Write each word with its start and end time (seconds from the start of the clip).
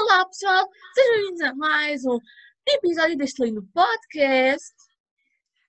Olá 0.00 0.26
pessoal, 0.26 0.68
sejam 0.94 1.12
bem-vindos 1.12 1.40
a 1.42 1.54
mais 1.54 2.04
um 2.04 2.18
episódio 2.66 3.16
deste 3.16 3.44
lindo 3.44 3.62
podcast 3.74 4.74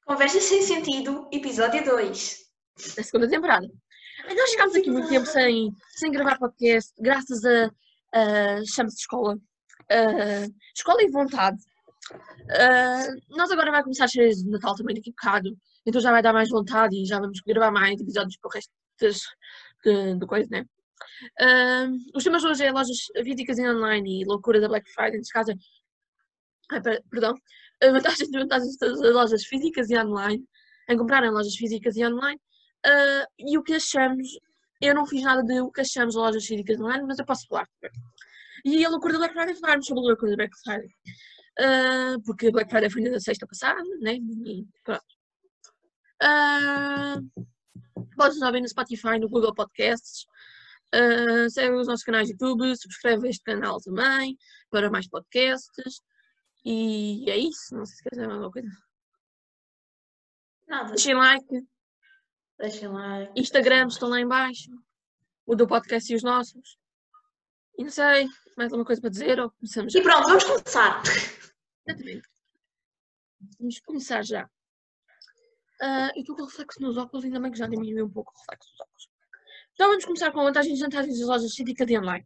Conversas 0.06 0.44
sem 0.44 0.62
sentido, 0.62 1.28
episódio 1.32 1.84
2. 1.84 2.38
da 2.96 3.04
segunda 3.04 3.28
temporada. 3.28 3.68
Nós 4.36 4.52
ficámos 4.52 4.76
aqui 4.76 4.92
muito 4.92 5.10
tempo 5.10 5.26
sem, 5.26 5.72
sem 5.96 6.12
gravar 6.12 6.38
podcast, 6.38 6.94
graças 7.00 7.44
a, 7.44 7.72
a 8.14 8.66
chama-se 8.66 8.98
escola, 8.98 9.36
a 9.90 10.48
escola 10.76 11.02
e 11.02 11.10
vontade. 11.10 11.58
Ah, 12.52 13.08
nós 13.30 13.50
agora 13.50 13.72
vai 13.72 13.82
começar 13.82 14.06
a 14.06 14.08
ser 14.08 14.30
de 14.30 14.48
Natal 14.48 14.76
também 14.76 14.96
daqui 14.96 15.10
a 15.10 15.14
bocado, 15.14 15.58
então 15.86 16.02
já 16.02 16.12
vai 16.12 16.22
dar 16.22 16.34
mais 16.34 16.50
vontade 16.50 16.96
e 16.96 17.06
já 17.06 17.20
vamos 17.20 17.40
gravar 17.42 17.72
mais 17.72 18.00
episódios 18.00 18.38
para 18.38 18.48
o 18.50 18.52
resto 18.52 18.72
de 19.84 20.26
coisa, 20.26 20.48
né? 20.50 20.66
Ah, 21.40 21.88
os 22.16 22.24
temas 22.24 22.44
hoje 22.44 22.64
é 22.64 22.72
lojas 22.72 22.98
físicas 23.24 23.58
e 23.60 23.68
online 23.70 24.22
e 24.22 24.26
loucura 24.26 24.60
da 24.60 24.68
Black 24.68 24.90
Friday, 24.92 25.18
neste 25.18 25.34
caso 25.34 25.52
é. 25.52 26.82
Per- 26.82 27.04
perdão. 27.10 27.36
A 27.84 27.92
vantagem 27.92 28.28
e 28.28 28.32
desvantagens 28.32 28.78
das 28.78 29.00
lojas 29.00 29.46
físicas 29.46 29.90
e 29.90 29.98
online, 29.98 30.44
em 30.90 30.98
comprar 30.98 31.24
em 31.24 31.30
lojas 31.30 31.56
físicas 31.56 31.96
e 31.96 32.06
online, 32.06 32.40
ah, 32.86 33.26
e 33.40 33.58
o 33.58 33.64
que 33.64 33.74
achamos. 33.74 34.28
Eu 34.82 34.94
não 34.94 35.06
fiz 35.06 35.24
nada 35.24 35.42
de 35.44 35.62
o 35.62 35.72
que 35.72 35.82
achamos 35.82 36.16
lojas 36.16 36.46
físicas 36.46 36.78
e 36.78 36.82
online, 36.82 37.06
mas 37.08 37.20
eu 37.20 37.26
posso 37.26 37.48
falar. 37.48 37.68
E 38.64 38.84
a 38.84 38.90
loucura 38.90 39.14
da 39.14 39.20
Black 39.20 39.34
Friday, 39.34 39.56
falarmos 39.56 39.86
sobre 39.86 40.02
a 40.04 40.08
loucura 40.08 40.32
da 40.32 40.38
Black 40.38 40.56
Friday. 40.64 40.90
Ah, 41.60 42.16
porque 42.26 42.48
a 42.48 42.52
Black 42.52 42.70
Friday 42.70 42.90
foi 42.90 43.02
na 43.04 43.20
sexta 43.20 43.46
passada, 43.48 43.82
né? 44.02 44.16
E 44.16 44.66
pronto. 44.84 45.15
Ah, 46.22 47.18
podes 48.16 48.40
nos 48.40 48.48
ouvir 48.48 48.62
no 48.62 48.68
Spotify, 48.68 49.20
no 49.20 49.30
Google 49.30 49.54
Podcasts. 49.54 50.26
Uh, 50.94 51.50
segue 51.50 51.76
os 51.76 51.88
nossos 51.88 52.06
canais 52.06 52.28
de 52.28 52.34
YouTube, 52.34 52.76
subscreve 52.78 53.28
este 53.28 53.44
canal 53.44 53.82
também 53.82 54.38
para 54.70 54.90
mais 54.90 55.08
podcasts. 55.10 56.02
E 56.64 57.30
é 57.30 57.38
isso. 57.38 57.76
Não 57.76 57.86
sei 57.86 57.98
se 57.98 58.04
quer 58.04 58.10
dizer 58.12 58.28
mais 58.28 58.42
alguma 58.42 58.52
coisa. 58.52 58.70
Nada. 60.68 60.90
Deixem 60.90 61.16
like, 61.16 61.68
Deixem 62.58 62.88
lá. 62.88 63.30
Instagrams 63.36 63.94
estão 63.94 64.10
lá 64.10 64.20
em 64.20 64.28
baixo. 64.28 64.72
O 65.46 65.56
do 65.56 65.68
podcast 65.68 66.12
e 66.12 66.16
os 66.16 66.24
nossos. 66.24 66.78
E 67.78 67.84
não 67.84 67.92
sei, 67.92 68.28
mais 68.58 68.72
alguma 68.72 68.86
coisa 68.86 69.02
para 69.02 69.10
dizer 69.10 69.40
ou 69.40 69.52
começamos 69.52 69.92
já? 69.92 70.00
E 70.00 70.04
pronto, 70.04 70.28
vamos 70.28 70.44
começar. 70.46 71.04
Exatamente. 71.88 72.30
Vamos 73.60 73.80
começar 73.82 74.24
já. 74.24 74.50
Ah, 75.82 76.12
eu 76.16 76.22
estou 76.22 76.36
com 76.36 76.46
reflexo 76.46 76.82
nos 76.82 76.98
óculos, 76.98 77.26
ainda 77.26 77.40
bem 77.40 77.52
que 77.52 77.58
já 77.58 77.68
diminuiu 77.68 78.06
um 78.06 78.10
pouco 78.10 78.32
o 78.34 78.40
reflexo 78.40 78.72
dos 78.72 78.80
óculos. 78.80 79.10
Então 79.74 79.90
vamos 79.90 80.06
começar 80.06 80.32
com 80.32 80.44
vantagens 80.44 80.72
e 80.72 80.80
desvantagens 80.80 81.20
das 81.20 81.28
lojas 81.28 81.54
físicas 81.54 81.90
e 81.90 81.98
online. 81.98 82.26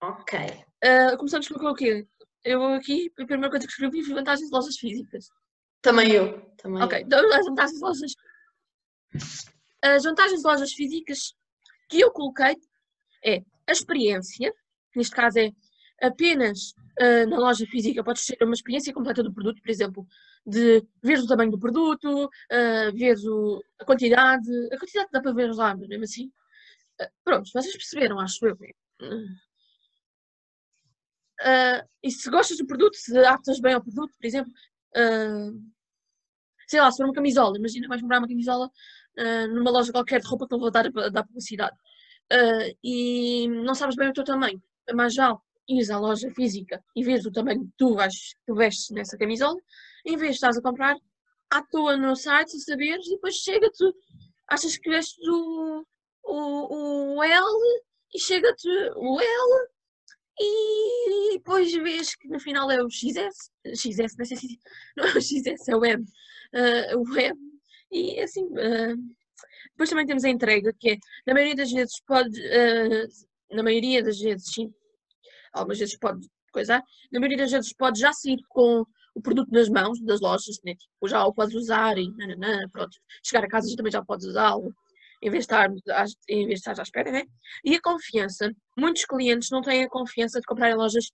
Ok. 0.00 0.38
Ah, 0.84 1.16
começamos 1.16 1.48
com 1.48 1.66
o 1.66 1.74
quê? 1.74 2.06
Eu 2.44 2.64
aqui, 2.74 3.10
a 3.18 3.26
primeira 3.26 3.50
coisa 3.50 3.66
que 3.66 3.72
escrevi 3.72 4.02
foi 4.02 4.14
vantagens 4.14 4.48
de 4.48 4.54
lojas 4.54 4.76
físicas. 4.76 5.28
Também 5.80 6.12
eu. 6.12 6.40
Também 6.56 6.82
Ok, 6.82 7.00
então 7.00 7.18
as 7.32 7.46
vantagens 7.46 7.78
de 7.78 7.84
lojas. 7.84 8.12
As 9.82 10.04
vantagens 10.04 10.40
de 10.40 10.46
lojas 10.46 10.72
físicas 10.72 11.34
que 11.88 12.00
eu 12.00 12.10
coloquei 12.12 12.56
é 13.24 13.42
a 13.66 13.72
experiência, 13.72 14.52
neste 14.94 15.14
caso 15.14 15.38
é 15.38 15.50
apenas 16.00 16.74
ah, 17.00 17.26
na 17.26 17.38
loja 17.38 17.66
física 17.66 18.04
podes 18.04 18.26
ter 18.26 18.42
uma 18.44 18.54
experiência 18.54 18.92
completa 18.92 19.22
do 19.22 19.32
produto, 19.32 19.60
por 19.60 19.70
exemplo, 19.70 20.06
de 20.46 20.84
ver 21.02 21.18
o 21.20 21.26
tamanho 21.26 21.50
do 21.52 21.58
produto, 21.58 22.24
uh, 22.26 22.92
ver 22.96 23.16
o- 23.28 23.62
a 23.80 23.84
quantidade, 23.84 24.48
a 24.72 24.78
quantidade 24.78 25.08
dá 25.12 25.20
para 25.22 25.32
ver 25.32 25.52
lá, 25.54 25.76
mas 25.76 25.88
mesmo 25.88 26.04
assim. 26.04 26.32
ah, 27.00 27.10
pronto, 27.24 27.50
vocês 27.52 27.72
perceberam, 27.76 28.20
acho 28.20 28.46
eu. 28.46 28.56
Ah, 31.40 31.84
e 32.02 32.10
se 32.10 32.30
gostas 32.30 32.58
do 32.58 32.66
produto, 32.66 32.94
se 32.96 33.16
adaptas 33.18 33.60
bem 33.60 33.74
ao 33.74 33.82
produto, 33.82 34.12
por 34.18 34.26
exemplo, 34.26 34.52
ah, 34.96 35.50
sei 36.68 36.80
lá, 36.80 36.90
se 36.90 36.96
for 36.98 37.04
uma 37.06 37.12
camisola, 37.14 37.56
imagina 37.58 37.88
vais 37.88 38.00
comprar 38.00 38.18
uma 38.18 38.28
camisola 38.28 38.70
ah, 39.18 39.46
numa 39.48 39.70
loja 39.70 39.92
qualquer 39.92 40.20
de 40.20 40.26
roupa 40.28 40.46
que 40.46 40.52
não 40.52 40.60
vou 40.60 40.70
dar, 40.70 40.90
dar 41.10 41.24
publicidade 41.24 41.76
ah, 42.32 42.68
e 42.82 43.48
não 43.48 43.74
sabes 43.74 43.96
bem 43.96 44.08
o 44.10 44.12
teu 44.12 44.24
tamanho, 44.24 44.62
é 44.88 44.94
mais 44.94 45.14
vale 45.14 45.38
ires 45.68 45.90
à 45.90 45.98
loja 45.98 46.30
física 46.30 46.82
e 46.96 47.04
vês 47.04 47.24
o 47.24 47.32
tamanho 47.32 47.64
que 47.64 47.72
tu, 47.76 47.94
vais, 47.94 48.34
tu 48.46 48.54
vestes 48.54 48.90
nessa 48.90 49.16
camisola, 49.16 49.58
em 50.04 50.16
vez 50.16 50.30
de 50.30 50.36
estás 50.36 50.56
a 50.56 50.62
comprar 50.62 50.96
à 51.50 51.62
toa 51.62 51.96
no 51.96 52.16
site 52.16 52.50
sem 52.50 52.60
saberes 52.60 53.06
e 53.06 53.10
depois 53.10 53.36
chega-te, 53.36 53.84
achas 54.48 54.76
que 54.76 54.90
vestes 54.90 55.26
o, 55.28 55.84
o, 56.24 57.16
o 57.16 57.22
L 57.22 57.82
e 58.14 58.18
chega-te 58.18 58.68
o 58.96 59.20
L 59.20 59.68
e 60.40 61.32
depois 61.34 61.72
vês 61.72 62.14
que 62.16 62.28
no 62.28 62.40
final 62.40 62.70
é 62.70 62.82
o 62.82 62.90
XS, 62.90 63.50
XS, 63.74 64.16
não 64.18 64.24
sei 64.24 64.36
se 64.36 64.60
não 64.96 65.04
é 65.04 65.12
o 65.12 65.20
XS, 65.20 65.68
é 65.68 65.76
o 65.76 65.84
M, 65.84 66.04
ah, 66.54 66.96
o 66.96 67.16
M, 67.16 67.38
e 67.90 68.20
assim, 68.20 68.48
ah, 68.58 68.94
depois 69.72 69.90
também 69.90 70.06
temos 70.06 70.24
a 70.24 70.28
entrega, 70.28 70.72
que 70.78 70.92
é, 70.92 70.96
na 71.26 71.34
maioria 71.34 71.56
das 71.56 71.70
vezes 71.70 72.00
pode, 72.06 72.40
ah, 72.46 73.06
na 73.54 73.62
maioria 73.62 74.02
das 74.02 74.18
vezes, 74.18 74.52
sim, 74.52 74.72
algumas 75.52 75.78
vezes 75.78 75.98
pode 75.98 76.26
coisar, 76.52 76.82
na 77.10 77.20
maioria 77.20 77.38
das 77.38 77.50
vezes 77.50 77.72
pode 77.74 78.00
já 78.00 78.12
sair 78.12 78.38
com 78.48 78.84
o 79.14 79.20
produto 79.20 79.50
nas 79.50 79.68
mãos 79.68 80.00
das 80.02 80.20
lojas, 80.20 80.58
né? 80.64 80.74
tipo, 80.74 81.08
já 81.08 81.24
o 81.24 81.34
podes 81.34 81.54
usar 81.54 81.98
e 81.98 82.10
nananã, 82.12 82.68
pronto, 82.70 82.96
chegar 83.22 83.44
a 83.44 83.48
casa 83.48 83.68
já 83.68 83.76
também 83.76 83.92
já 83.92 84.04
podes 84.04 84.26
usá-lo, 84.26 84.74
em 85.22 85.30
vez 85.30 85.46
de 85.46 85.52
estar, 85.52 85.70
em 86.28 86.48
à 86.50 86.82
espera, 86.82 87.12
né? 87.12 87.22
E 87.64 87.76
a 87.76 87.80
confiança, 87.80 88.50
muitos 88.76 89.04
clientes 89.04 89.50
não 89.50 89.62
têm 89.62 89.84
a 89.84 89.88
confiança 89.88 90.40
de 90.40 90.46
comprar 90.46 90.70
em 90.70 90.74
lojas, 90.74 91.12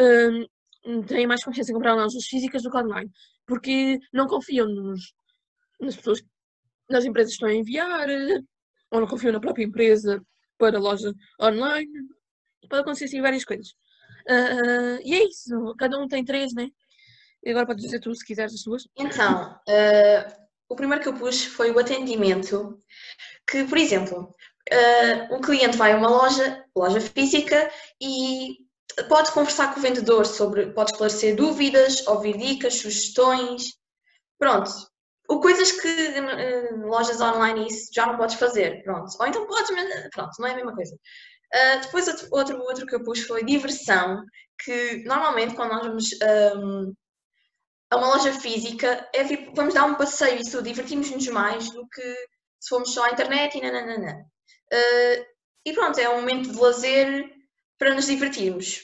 hum, 0.00 1.02
têm 1.06 1.26
mais 1.26 1.44
confiança 1.44 1.70
em 1.70 1.74
comprar 1.74 1.92
em 1.92 2.00
lojas 2.00 2.24
físicas 2.24 2.62
do 2.62 2.70
que 2.70 2.78
online, 2.78 3.10
porque 3.46 3.98
não 4.12 4.26
confiam 4.26 4.66
nos, 4.66 5.12
nas 5.80 5.96
pessoas, 5.96 6.22
nas 6.90 7.04
empresas 7.04 7.32
que 7.32 7.34
estão 7.34 7.48
a 7.48 7.54
enviar, 7.54 8.08
ou 8.90 9.00
não 9.00 9.06
confiam 9.06 9.32
na 9.32 9.40
própria 9.40 9.64
empresa 9.64 10.20
para 10.58 10.78
a 10.78 10.80
loja 10.80 11.12
online. 11.40 11.90
Pode 12.68 12.82
acontecer 12.82 13.04
assim 13.06 13.20
várias 13.20 13.44
coisas. 13.44 13.74
Ah, 14.28 14.98
e 15.04 15.14
é 15.14 15.24
isso, 15.24 15.74
cada 15.78 15.98
um 15.98 16.08
tem 16.08 16.24
três, 16.24 16.52
né? 16.54 16.68
E 17.46 17.50
agora 17.50 17.66
podes 17.66 17.84
dizer 17.84 18.00
tu 18.00 18.12
se 18.12 18.24
quiseres 18.24 18.54
as 18.54 18.62
tuas. 18.62 18.88
Então, 18.96 19.56
eh, 19.68 20.26
o 20.68 20.74
primeiro 20.74 21.00
que 21.00 21.08
eu 21.08 21.14
pus 21.14 21.44
foi 21.44 21.70
o 21.70 21.78
atendimento. 21.78 22.82
Que, 23.48 23.62
por 23.64 23.78
exemplo, 23.78 24.34
eh, 24.68 25.28
o 25.32 25.40
cliente 25.40 25.76
vai 25.76 25.92
a 25.92 25.96
uma 25.96 26.08
loja, 26.08 26.64
loja 26.76 27.00
física, 27.00 27.70
e 28.02 28.56
pode 29.08 29.30
conversar 29.30 29.72
com 29.72 29.78
o 29.78 29.82
vendedor 29.82 30.26
sobre, 30.26 30.72
pode 30.72 30.90
esclarecer 30.90 31.36
dúvidas, 31.36 32.04
ouvir 32.08 32.36
dicas, 32.36 32.74
sugestões. 32.74 33.74
Pronto. 34.38 34.70
O 35.28 35.38
coisas 35.40 35.70
que 35.70 35.88
eh, 35.88 36.70
lojas 36.84 37.20
online 37.20 37.68
isso 37.68 37.90
já 37.94 38.06
não 38.06 38.16
podes 38.16 38.34
fazer. 38.34 38.82
Pronto. 38.82 39.08
Ou 39.20 39.26
então 39.26 39.46
podes, 39.46 39.70
mas 39.70 40.08
pronto, 40.10 40.32
não 40.40 40.48
é 40.48 40.52
a 40.52 40.56
mesma 40.56 40.74
coisa. 40.74 40.98
Uh, 41.54 41.80
depois 41.80 42.08
outro, 42.08 42.28
outro, 42.32 42.58
outro 42.60 42.86
que 42.86 42.94
eu 42.94 43.04
pus 43.04 43.20
foi 43.20 43.44
diversão, 43.44 44.22
que 44.62 45.04
normalmente 45.04 45.54
quando 45.54 45.72
nós 45.72 45.86
vamos 45.86 46.10
um, 46.56 46.92
a 47.90 47.96
uma 47.96 48.08
loja 48.08 48.32
física 48.32 49.08
é 49.14 49.24
tipo, 49.24 49.54
vamos 49.54 49.74
dar 49.74 49.84
um 49.84 49.94
passeio 49.94 50.38
e 50.38 50.40
isso, 50.42 50.62
divertimos-nos 50.62 51.26
mais 51.28 51.70
do 51.70 51.86
que 51.88 52.14
se 52.60 52.68
formos 52.68 52.92
só 52.92 53.04
à 53.04 53.10
internet 53.10 53.56
e 53.56 53.60
nananana. 53.60 54.26
Uh, 54.72 55.24
e 55.64 55.72
pronto, 55.72 55.98
é 55.98 56.08
um 56.08 56.20
momento 56.20 56.50
de 56.50 56.58
lazer 56.58 57.30
para 57.78 57.94
nos 57.94 58.06
divertirmos. 58.06 58.82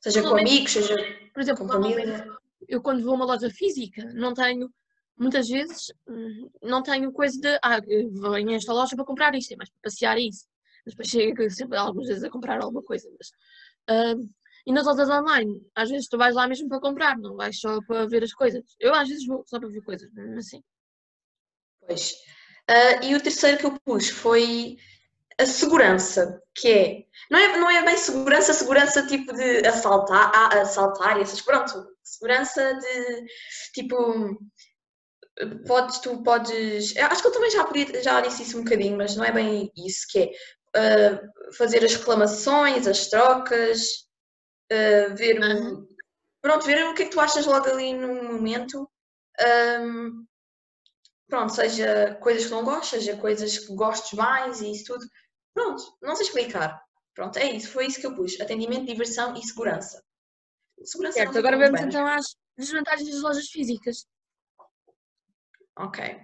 Seja 0.00 0.22
com 0.22 0.36
amigos, 0.36 0.72
seja 0.72 0.96
Por 1.32 1.40
exemplo, 1.40 1.66
com 1.66 1.72
família. 1.72 2.26
eu 2.68 2.82
quando 2.82 3.02
vou 3.02 3.12
a 3.12 3.16
uma 3.16 3.24
loja 3.24 3.50
física, 3.50 4.04
não 4.14 4.34
tenho, 4.34 4.70
muitas 5.16 5.48
vezes, 5.48 5.92
hum, 6.06 6.50
não 6.62 6.82
tenho 6.82 7.12
coisa 7.12 7.40
de, 7.40 7.58
ah, 7.62 7.80
vou 8.12 8.36
em 8.36 8.54
esta 8.54 8.72
loja 8.72 8.96
para 8.96 9.04
comprar 9.04 9.34
isto, 9.34 9.52
é 9.52 9.56
mais 9.56 9.70
para 9.70 9.80
passear 9.82 10.18
isso. 10.18 10.46
Mas 10.84 10.94
depois 10.94 11.08
chego 11.08 11.50
sempre 11.50 11.78
algumas 11.78 12.08
vezes 12.08 12.24
a 12.24 12.30
comprar 12.30 12.60
alguma 12.62 12.82
coisa. 12.82 13.08
Mas, 13.18 13.30
ah, 13.88 14.14
e 14.66 14.72
nas 14.72 14.86
lojas 14.86 15.08
online, 15.10 15.60
às 15.74 15.90
vezes 15.90 16.08
tu 16.08 16.16
vais 16.16 16.34
lá 16.34 16.46
mesmo 16.48 16.68
para 16.68 16.80
comprar, 16.80 17.18
não 17.18 17.36
vais 17.36 17.58
só 17.60 17.80
para 17.86 18.06
ver 18.06 18.22
as 18.24 18.32
coisas. 18.32 18.62
Eu 18.80 18.94
às 18.94 19.08
vezes 19.08 19.26
vou 19.26 19.44
só 19.46 19.58
para 19.60 19.68
ver 19.68 19.82
coisas, 19.82 20.10
mesmo 20.12 20.38
assim. 20.38 20.62
Pois. 21.86 22.14
Ah, 22.68 23.04
e 23.04 23.14
o 23.14 23.22
terceiro 23.22 23.58
que 23.58 23.66
eu 23.66 23.78
pus 23.84 24.08
foi 24.08 24.76
a 25.38 25.44
segurança, 25.46 26.40
que 26.54 26.68
é 26.68 27.04
não, 27.30 27.38
é, 27.38 27.56
não 27.58 27.70
é 27.70 27.84
bem 27.84 27.96
segurança, 27.96 28.54
segurança 28.54 29.06
tipo 29.06 29.32
de 29.32 29.66
assaltar, 29.66 30.30
a- 30.34 30.60
assaltar 30.62 31.20
essas, 31.20 31.40
pronto, 31.42 31.86
segurança 32.02 32.74
de 32.74 33.24
tipo, 33.74 34.38
podes, 35.66 35.98
tu 35.98 36.22
podes, 36.22 36.96
acho 36.96 37.22
que 37.22 37.28
eu 37.28 37.32
também 37.32 37.50
já, 37.50 37.66
já 38.02 38.20
disse 38.20 38.42
isso 38.44 38.58
um 38.58 38.64
bocadinho, 38.64 38.96
mas 38.96 39.16
não 39.16 39.24
é 39.24 39.32
bem 39.32 39.70
isso, 39.76 40.06
que 40.10 40.18
é 40.20 40.30
ah, 40.74 41.52
fazer 41.56 41.84
as 41.84 41.94
reclamações, 41.94 42.86
as 42.86 43.08
trocas, 43.08 44.06
ah, 44.70 45.14
ver, 45.14 45.38
o- 45.40 45.44
Aham. 45.44 45.86
pronto, 46.42 46.66
ver 46.66 46.84
o 46.86 46.94
que 46.94 47.02
é 47.02 47.06
que 47.06 47.12
tu 47.12 47.20
achas 47.20 47.46
logo 47.46 47.66
ali 47.68 47.92
no 47.94 48.22
momento. 48.32 48.90
Ahm, 49.40 50.24
pronto, 51.28 51.52
seja 51.54 52.14
coisas 52.22 52.44
que 52.46 52.50
não 52.50 52.64
gostas, 52.64 52.88
seja 52.88 53.16
coisas 53.16 53.58
que 53.58 53.74
gostes 53.74 54.12
mais 54.12 54.60
e 54.60 54.70
isso 54.72 54.84
tudo. 54.92 55.04
Pronto, 55.54 55.96
não 56.02 56.14
sei 56.16 56.26
explicar. 56.26 56.82
Pronto, 57.14 57.38
é 57.38 57.50
isso, 57.52 57.70
foi 57.70 57.86
isso 57.86 58.00
que 58.00 58.06
eu 58.06 58.14
pus. 58.14 58.40
Atendimento, 58.40 58.86
diversão 58.86 59.34
e 59.36 59.42
segurança. 59.42 60.02
Segurança 60.82 61.18
certo, 61.18 61.38
agora 61.38 61.56
vamos 61.56 61.80
então 61.80 62.04
às 62.06 62.36
desvantagens 62.58 63.08
das 63.10 63.22
lojas 63.22 63.46
físicas. 63.48 64.06
Ok. 65.76 66.20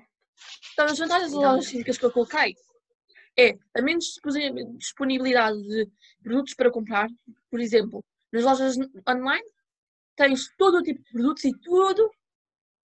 Então, 0.73 0.87
as 0.87 0.99
vantagens 0.99 1.31
das 1.31 1.38
então, 1.38 1.52
lojas 1.52 1.67
físicas 1.67 1.99
que 1.99 2.05
eu 2.05 2.12
coloquei 2.12 2.55
é 3.38 3.59
a 3.75 3.82
menos 3.82 4.19
disponibilidade 4.77 5.62
de 5.62 5.91
produtos 6.23 6.55
para 6.55 6.71
comprar. 6.71 7.09
Por 7.50 7.61
exemplo, 7.61 8.05
nas 8.32 8.44
lojas 8.44 8.77
online 9.09 9.49
tens 10.17 10.50
todo 10.56 10.79
o 10.79 10.82
tipo 10.82 11.03
de 11.03 11.12
produtos 11.12 11.44
e 11.44 11.53
tudo 11.59 12.11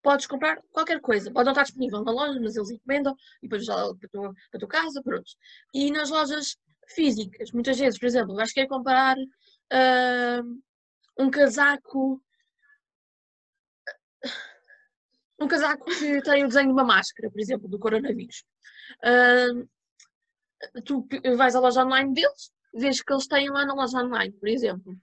podes 0.02 0.26
comprar 0.26 0.62
qualquer 0.70 1.00
coisa. 1.00 1.32
Pode 1.32 1.46
não 1.46 1.52
estar 1.52 1.64
disponível 1.64 2.04
na 2.04 2.12
loja, 2.12 2.38
mas 2.40 2.54
eles 2.54 2.70
encomendam 2.70 3.16
e 3.42 3.48
depois 3.48 3.64
já 3.64 3.74
para 3.74 4.08
tua, 4.10 4.34
para 4.34 4.56
a 4.56 4.58
tua 4.58 4.68
casa, 4.68 5.02
pronto. 5.02 5.30
E 5.72 5.90
nas 5.90 6.10
lojas 6.10 6.56
físicas, 6.88 7.50
muitas 7.52 7.78
vezes, 7.78 7.98
por 7.98 8.06
exemplo, 8.06 8.34
vais 8.34 8.52
querer 8.52 8.68
comprar 8.68 9.16
uh, 9.16 10.62
um 11.18 11.30
casaco. 11.30 12.22
Um 15.40 15.48
casaco 15.48 15.84
que 15.86 16.22
tem 16.22 16.44
o 16.44 16.48
desenho 16.48 16.66
de 16.66 16.72
uma 16.72 16.84
máscara, 16.84 17.30
por 17.30 17.40
exemplo, 17.40 17.68
do 17.68 17.78
coronavírus. 17.78 18.44
Uh, 19.02 19.68
tu 20.84 21.06
vais 21.36 21.54
à 21.54 21.60
loja 21.60 21.84
online 21.84 22.12
deles, 22.12 22.52
vês 22.74 23.02
que 23.02 23.12
eles 23.12 23.26
têm 23.26 23.48
lá 23.50 23.64
na 23.64 23.74
loja 23.74 23.98
online, 23.98 24.32
por 24.32 24.48
exemplo. 24.48 24.94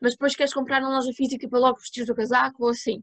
Mas 0.00 0.12
depois 0.12 0.36
queres 0.36 0.52
comprar 0.52 0.80
na 0.80 0.88
loja 0.88 1.12
física 1.12 1.48
para 1.48 1.58
logo 1.58 1.78
vestir 1.78 2.08
o 2.10 2.14
casaco 2.14 2.64
ou 2.64 2.70
assim. 2.70 3.02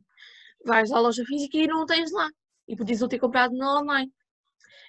Vais 0.66 0.92
à 0.92 1.00
loja 1.00 1.24
física 1.26 1.58
e 1.58 1.68
não 1.68 1.86
tens 1.86 2.12
lá. 2.12 2.30
E 2.68 2.76
podias 2.76 3.02
não 3.02 3.08
ter 3.08 3.20
comprado 3.20 3.54
no 3.54 3.80
online. 3.80 4.12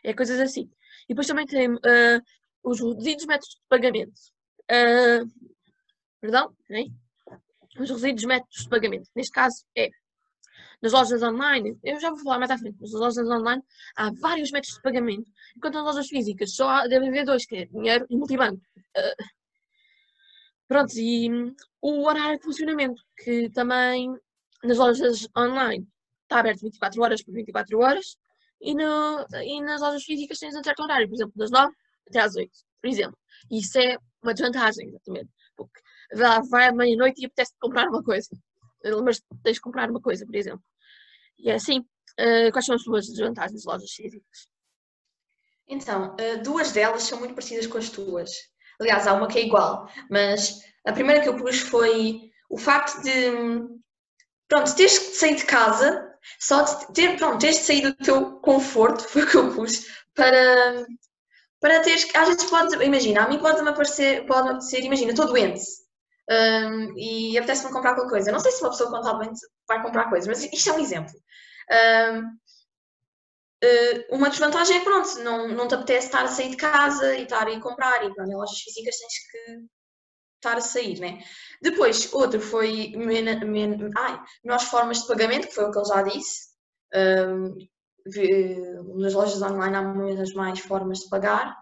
É 0.03 0.13
coisas 0.13 0.39
assim. 0.39 0.71
E 1.05 1.09
depois 1.09 1.27
também 1.27 1.47
tem 1.47 1.73
uh, 1.73 2.23
os 2.63 2.81
reduzidos 2.81 3.27
métodos 3.27 3.55
de 3.55 3.63
pagamento. 3.69 4.21
Uh, 4.71 5.51
perdão? 6.21 6.55
Né? 6.69 6.85
Os 7.79 7.89
reduzidos 7.89 8.25
métodos 8.25 8.63
de 8.63 8.69
pagamento. 8.69 9.11
Neste 9.17 9.33
caso 9.33 9.65
é 9.77 9.89
nas 10.85 10.93
lojas 10.93 11.23
online, 11.23 11.79
eu 11.83 11.99
já 11.99 12.11
vou 12.11 12.19
falar 12.19 12.39
mais 12.41 12.51
à 12.51 12.59
frente, 12.59 12.77
mas 12.79 12.93
nas 12.93 13.01
lojas 13.01 13.27
online 13.27 13.63
há 13.97 14.11
vários 14.21 14.51
métodos 14.51 14.77
de 14.77 14.83
pagamento, 14.83 15.31
enquanto 15.57 15.75
nas 15.77 15.85
lojas 15.85 16.09
físicas 16.09 16.55
só 16.55 16.69
há, 16.69 16.87
deve 16.87 17.09
haver 17.09 17.25
dois, 17.25 17.47
que 17.47 17.57
é 17.57 17.65
dinheiro 17.65 18.07
e 18.11 18.17
multibanco. 18.19 18.61
Uh, 18.95 19.25
pronto, 20.69 20.93
e 20.95 21.33
um, 21.33 21.57
o 21.81 22.07
horário 22.07 22.39
de 22.39 22.45
funcionamento, 22.45 23.03
que 23.17 23.49
também 23.49 24.15
nas 24.63 24.77
lojas 24.77 25.27
online 25.35 25.89
está 26.25 26.41
aberto 26.41 26.61
24 26.61 27.03
horas 27.03 27.23
por 27.23 27.33
24 27.33 27.79
horas, 27.79 28.19
e, 28.61 28.75
no, 28.75 29.27
e 29.43 29.63
nas 29.63 29.81
lojas 29.81 30.05
físicas 30.05 30.39
tens 30.39 30.55
um 30.55 30.63
certo 30.63 30.83
horário, 30.83 31.09
por 31.09 31.15
exemplo, 31.15 31.33
das 31.35 31.51
9 31.51 31.73
até 32.09 32.21
às 32.21 32.37
8, 32.37 32.51
por 32.83 32.89
exemplo. 32.91 33.19
E 33.51 33.61
isso 33.61 33.79
é 33.79 33.97
uma 34.23 34.35
desvantagem, 34.35 34.89
exatamente. 34.89 35.31
Porque 35.57 35.81
vai 36.13 36.69
à 36.69 36.73
meia-noite 36.73 37.23
e 37.23 37.25
apetece 37.25 37.55
comprar 37.59 37.89
uma 37.89 38.03
coisa. 38.03 38.29
Mas 39.03 39.23
tens 39.43 39.55
de 39.55 39.61
comprar 39.63 39.91
uma 39.91 40.01
coisa, 40.01 40.27
por 40.27 40.37
exemplo. 40.37 40.63
E 41.45 41.51
é 41.51 41.55
assim. 41.55 41.81
Uh, 42.19 42.51
quais 42.53 42.65
são 42.65 42.75
as 42.75 42.83
suas 42.83 43.07
desvantagens 43.07 43.61
de 43.61 43.69
lojas 43.69 43.91
físicas? 43.91 44.49
Então, 45.69 46.15
uh, 46.15 46.43
duas 46.43 46.73
delas 46.73 47.03
são 47.03 47.19
muito 47.19 47.35
parecidas 47.35 47.67
com 47.67 47.77
as 47.77 47.91
tuas. 47.91 48.31
Aliás, 48.81 49.07
há 49.07 49.13
uma 49.13 49.29
que 49.29 49.39
é 49.39 49.47
igual, 49.47 49.89
mas 50.11 50.61
a 50.87 50.93
primeira 50.93 51.23
que 51.23 51.29
eu 51.29 51.37
pus 51.37 51.61
foi 51.61 52.31
o 52.51 52.57
facto 52.57 53.03
de, 53.03 53.31
pronto, 54.49 54.75
teres 54.75 54.99
que 54.99 55.17
sair 55.17 55.37
de 55.37 55.45
casa, 55.45 56.13
só 56.41 56.63
de 56.63 56.93
ter, 56.93 57.17
pronto, 57.17 57.41
teres 57.41 57.59
de 57.59 57.63
sair 57.65 57.83
do 57.83 57.95
teu 57.95 58.41
conforto, 58.41 59.05
foi 59.09 59.23
o 59.23 59.31
que 59.31 59.37
eu 59.37 59.55
pus, 59.55 59.87
para, 60.15 60.87
para 61.61 61.83
teres, 61.83 62.09
às 62.15 62.29
vezes 62.29 62.45
pode, 62.45 62.75
imagina, 62.85 63.25
a 63.25 63.29
mim 63.29 63.39
pode-me 63.39 63.69
aparecer, 63.69 64.27
pode-me 64.27 64.51
apetecer, 64.51 64.85
imagina, 64.85 65.11
estou 65.11 65.27
doente, 65.27 65.63
um, 66.31 66.99
e 66.99 67.37
apetece-me 67.37 67.73
comprar 67.73 67.95
qualquer 67.95 68.11
coisa. 68.11 68.33
Não 68.33 68.41
sei 68.41 68.51
se 68.53 68.63
uma 68.63 68.71
pessoa 68.71 68.91
contabilmente 68.91 69.41
vai 69.69 69.83
comprar 69.83 70.09
coisas, 70.09 70.27
mas 70.27 70.53
isto 70.53 70.71
é 70.71 70.73
um 70.73 70.81
exemplo. 70.81 71.15
Uh, 71.71 72.45
uma 74.11 74.29
desvantagem 74.29 74.77
é 74.77 74.85
pronto, 74.85 75.19
não, 75.21 75.49
não 75.49 75.67
te 75.67 75.75
apetece 75.75 76.07
estar 76.07 76.25
a 76.25 76.29
sair 76.29 76.51
de 76.51 76.57
casa 76.57 77.17
e 77.17 77.23
estar 77.23 77.47
a 77.47 77.51
ir 77.51 77.61
comprar, 77.61 78.05
e 78.05 78.13
pronto, 78.13 78.31
em 78.31 78.37
lojas 78.37 78.59
físicas 78.59 78.97
tens 78.99 79.31
que 79.31 79.67
estar 80.37 80.59
a 80.59 80.61
sair, 80.61 81.01
né? 81.01 81.25
Depois, 81.63 82.13
outro 82.13 82.41
foi 82.41 82.93
men, 82.97 83.41
men, 83.47 83.91
ai, 83.97 84.21
melhores 84.45 84.67
formas 84.67 85.01
de 85.01 85.07
pagamento, 85.07 85.49
que 85.49 85.55
foi 85.55 85.65
o 85.65 85.71
que 85.71 85.79
ele 85.79 85.87
já 85.87 86.03
disse. 86.03 86.55
Um, 86.95 87.57
nas 89.01 89.15
lojas 89.15 89.41
online 89.41 89.77
há 89.77 89.83
muitas 89.83 90.35
mais 90.35 90.61
formas 90.61 90.99
de 90.99 91.09
pagar. 91.09 91.57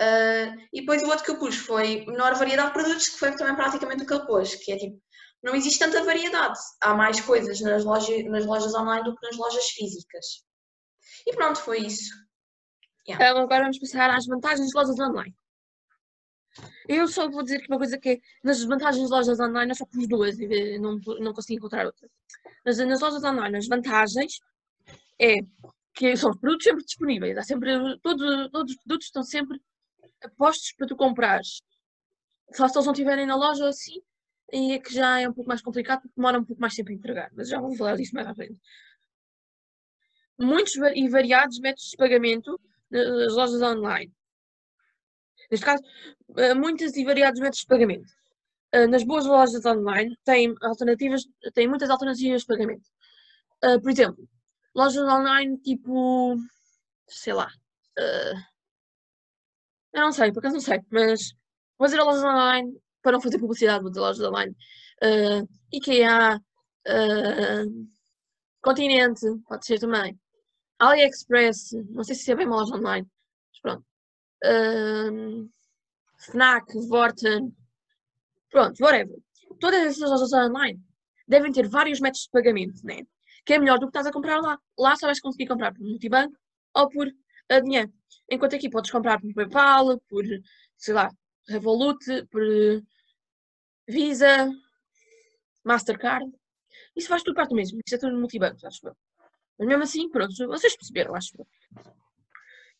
Uh, 0.00 0.58
e 0.72 0.80
depois 0.80 1.02
o 1.02 1.06
outro 1.06 1.24
que 1.24 1.30
eu 1.30 1.38
pus 1.38 1.56
foi 1.56 2.04
menor 2.06 2.34
variedade 2.34 2.68
de 2.68 2.74
produtos, 2.74 3.08
que 3.08 3.18
foi 3.18 3.36
também 3.36 3.54
praticamente 3.54 4.02
o 4.02 4.06
que 4.06 4.14
ele 4.14 4.26
pôs, 4.26 4.54
que 4.56 4.72
é 4.72 4.76
tipo, 4.76 5.00
não 5.44 5.54
existe 5.54 5.78
tanta 5.78 6.02
variedade. 6.02 6.58
Há 6.80 6.94
mais 6.94 7.20
coisas 7.20 7.60
nas 7.60 7.84
lojas, 7.84 8.24
nas 8.24 8.46
lojas 8.46 8.74
online 8.74 9.04
do 9.04 9.14
que 9.14 9.26
nas 9.26 9.36
lojas 9.36 9.68
físicas. 9.68 10.42
E 11.26 11.34
pronto, 11.34 11.60
foi 11.60 11.80
isso. 11.80 12.10
Yeah. 13.06 13.22
Então 13.22 13.42
agora 13.42 13.64
vamos 13.64 13.78
passar 13.78 14.08
às 14.08 14.26
vantagens 14.26 14.68
de 14.68 14.74
lojas 14.74 14.98
online. 14.98 15.36
Eu 16.88 17.06
só 17.06 17.28
vou 17.28 17.42
dizer 17.42 17.60
que 17.60 17.68
uma 17.68 17.76
coisa 17.76 17.98
que 17.98 18.08
é, 18.08 18.18
nas 18.42 18.64
vantagens 18.64 19.04
de 19.04 19.10
lojas 19.10 19.38
online 19.38 19.72
eu 19.72 19.74
só 19.74 19.84
pus 19.84 20.08
duas 20.08 20.38
e 20.38 20.78
não, 20.78 20.98
não 21.20 21.34
consegui 21.34 21.56
encontrar 21.56 21.84
outra. 21.84 22.08
Mas 22.64 22.78
nas 22.78 23.00
lojas 23.00 23.22
online 23.22 23.58
as 23.58 23.66
vantagens 23.66 24.38
é 25.20 25.36
que 25.92 26.16
são 26.16 26.30
os 26.30 26.38
produtos 26.38 26.64
sempre 26.64 26.84
disponíveis. 26.84 27.36
Há 27.36 27.42
sempre, 27.42 27.98
todos, 28.00 28.50
todos 28.50 28.72
os 28.72 28.82
produtos 28.82 29.06
estão 29.06 29.22
sempre 29.22 29.60
postos 30.38 30.72
para 30.72 30.86
tu 30.86 30.96
comprares. 30.96 31.60
Só 32.54 32.66
se 32.66 32.78
eles 32.78 32.86
não 32.86 32.92
estiverem 32.94 33.26
na 33.26 33.36
loja 33.36 33.68
assim, 33.68 34.00
e 34.54 34.72
é 34.74 34.78
que 34.78 34.94
já 34.94 35.20
é 35.20 35.28
um 35.28 35.32
pouco 35.32 35.48
mais 35.48 35.60
complicado 35.60 36.02
porque 36.02 36.14
demora 36.16 36.38
um 36.38 36.44
pouco 36.44 36.60
mais 36.60 36.74
tempo 36.74 36.90
a 36.90 36.94
entregar. 36.94 37.30
Mas 37.34 37.48
já 37.48 37.60
vou 37.60 37.74
falar 37.76 37.96
disso 37.96 38.14
mais 38.14 38.26
à 38.28 38.34
frente. 38.34 38.56
Muitos 40.38 40.74
e 40.76 41.08
variados 41.08 41.58
métodos 41.58 41.90
de 41.90 41.96
pagamento 41.96 42.60
nas 42.90 43.34
lojas 43.34 43.60
online. 43.62 44.12
Neste 45.50 45.66
caso, 45.66 45.82
eh, 46.36 46.54
muitos 46.54 46.96
e 46.96 47.04
variados 47.04 47.40
métodos 47.40 47.60
de 47.60 47.66
pagamento. 47.66 48.12
Eh, 48.72 48.86
nas 48.86 49.02
boas 49.04 49.26
lojas 49.26 49.64
online 49.66 50.16
têm 50.24 50.54
alternativas, 50.62 51.22
têm 51.54 51.68
muitas 51.68 51.90
alternativas 51.90 52.42
de 52.42 52.46
pagamento. 52.46 52.88
Eh, 53.62 53.78
por 53.80 53.90
exemplo, 53.90 54.28
lojas 54.74 55.04
online 55.04 55.58
tipo, 55.58 56.36
sei 57.08 57.32
lá, 57.34 57.48
eu 59.92 60.00
não 60.00 60.12
sei, 60.12 60.32
por 60.32 60.40
acaso 60.40 60.54
não 60.54 60.60
sei, 60.60 60.80
mas 60.90 61.34
vou 61.78 61.86
dizer 61.86 62.00
a 62.00 62.04
lojas 62.04 62.24
online 62.24 62.80
para 63.04 63.12
não 63.12 63.20
fazer 63.20 63.38
publicidade, 63.38 63.84
dizer 63.84 64.00
lojas 64.00 64.26
online. 64.26 64.56
Uh, 65.02 65.46
IKEA, 65.70 66.40
uh, 66.88 67.88
Continente, 68.62 69.26
pode 69.46 69.66
ser 69.66 69.78
também. 69.78 70.18
AliExpress, 70.78 71.72
não 71.90 72.02
sei 72.02 72.14
se 72.14 72.32
é 72.32 72.34
bem 72.34 72.46
uma 72.46 72.56
loja 72.56 72.74
online, 72.74 73.06
mas 73.52 73.60
pronto. 73.60 73.84
Uh, 74.42 75.50
Fnac, 76.18 76.66
Vorten, 76.88 77.54
pronto, 78.50 78.82
whatever. 78.82 79.18
Todas 79.60 79.80
essas 79.80 80.10
lojas 80.10 80.32
online 80.32 80.80
devem 81.28 81.52
ter 81.52 81.68
vários 81.68 82.00
métodos 82.00 82.22
de 82.22 82.30
pagamento, 82.30 82.84
né? 82.84 83.02
Que 83.44 83.52
é 83.52 83.58
melhor 83.58 83.78
do 83.78 83.86
que 83.86 83.90
estás 83.90 84.06
a 84.06 84.12
comprar 84.12 84.40
lá. 84.40 84.58
Lá 84.78 84.96
só 84.96 85.06
vais 85.06 85.20
conseguir 85.20 85.46
comprar 85.46 85.74
por 85.74 85.82
multibanco 85.82 86.34
ou 86.74 86.88
por 86.88 87.06
a 87.50 87.60
dinheiro. 87.60 87.92
Enquanto 88.30 88.56
aqui 88.56 88.70
podes 88.70 88.90
comprar 88.90 89.20
por 89.20 89.32
PayPal, 89.34 90.00
por, 90.08 90.24
sei 90.78 90.94
lá, 90.94 91.10
Revolut, 91.46 92.02
por 92.30 92.42
Visa, 93.88 94.50
Mastercard. 95.64 96.30
Isso 96.96 97.08
faz 97.08 97.22
tudo 97.22 97.34
parte 97.34 97.50
do 97.50 97.56
mesmo. 97.56 97.78
Isso 97.84 97.94
é 97.94 97.98
tudo 97.98 98.18
multibanco, 98.18 98.66
acho 98.66 98.86
eu. 98.86 98.96
Mas 99.58 99.68
mesmo 99.68 99.82
assim, 99.82 100.08
pronto, 100.10 100.34
vocês 100.48 100.76
perceberam, 100.76 101.14
acho 101.14 101.30
eu. 101.38 101.46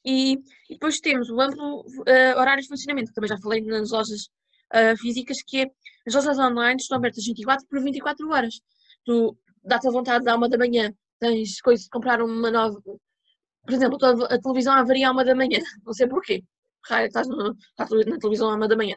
E, 0.05 0.35
e 0.69 0.75
depois 0.75 1.01
temos 1.01 1.31
o 1.31 1.41
amplo 1.41 1.81
uh, 1.81 2.39
horário 2.39 2.63
de 2.63 2.69
funcionamento, 2.69 3.09
que 3.09 3.15
também 3.15 3.29
já 3.29 3.39
falei 3.39 3.63
nas 3.63 3.91
lojas 3.91 4.29
uh, 4.73 4.97
físicas, 4.99 5.39
que 5.43 5.63
é 5.63 5.71
as 6.07 6.15
lojas 6.15 6.39
online 6.39 6.81
estão 6.81 6.99
abertas 6.99 7.25
24 7.25 7.67
por 7.69 7.83
24 7.83 8.29
horas. 8.31 8.61
Tu 9.05 9.37
dá-te 9.65 9.89
a 9.89 9.91
vontade 9.91 10.21
de 10.21 10.25
dar 10.27 10.37
uma 10.37 10.49
da 10.49 10.59
manhã, 10.59 10.93
tens 11.19 11.61
coisas 11.61 11.85
de 11.85 11.91
comprar 11.91 12.21
uma 12.23 12.51
nova, 12.51 12.81
por 12.83 13.73
exemplo, 13.73 13.99
a 14.05 14.39
televisão 14.39 14.75
avaria 14.75 15.09
à 15.09 15.13
uma 15.13 15.25
da 15.25 15.35
manhã, 15.35 15.59
não 15.85 15.93
sei 15.95 16.07
porquê. 16.07 16.45
Estás, 16.83 17.27
no, 17.27 17.57
na 17.79 18.19
televisão 18.19 18.51
à 18.51 18.57
uma 18.57 18.69
da 18.69 18.77
manhã. 18.77 18.97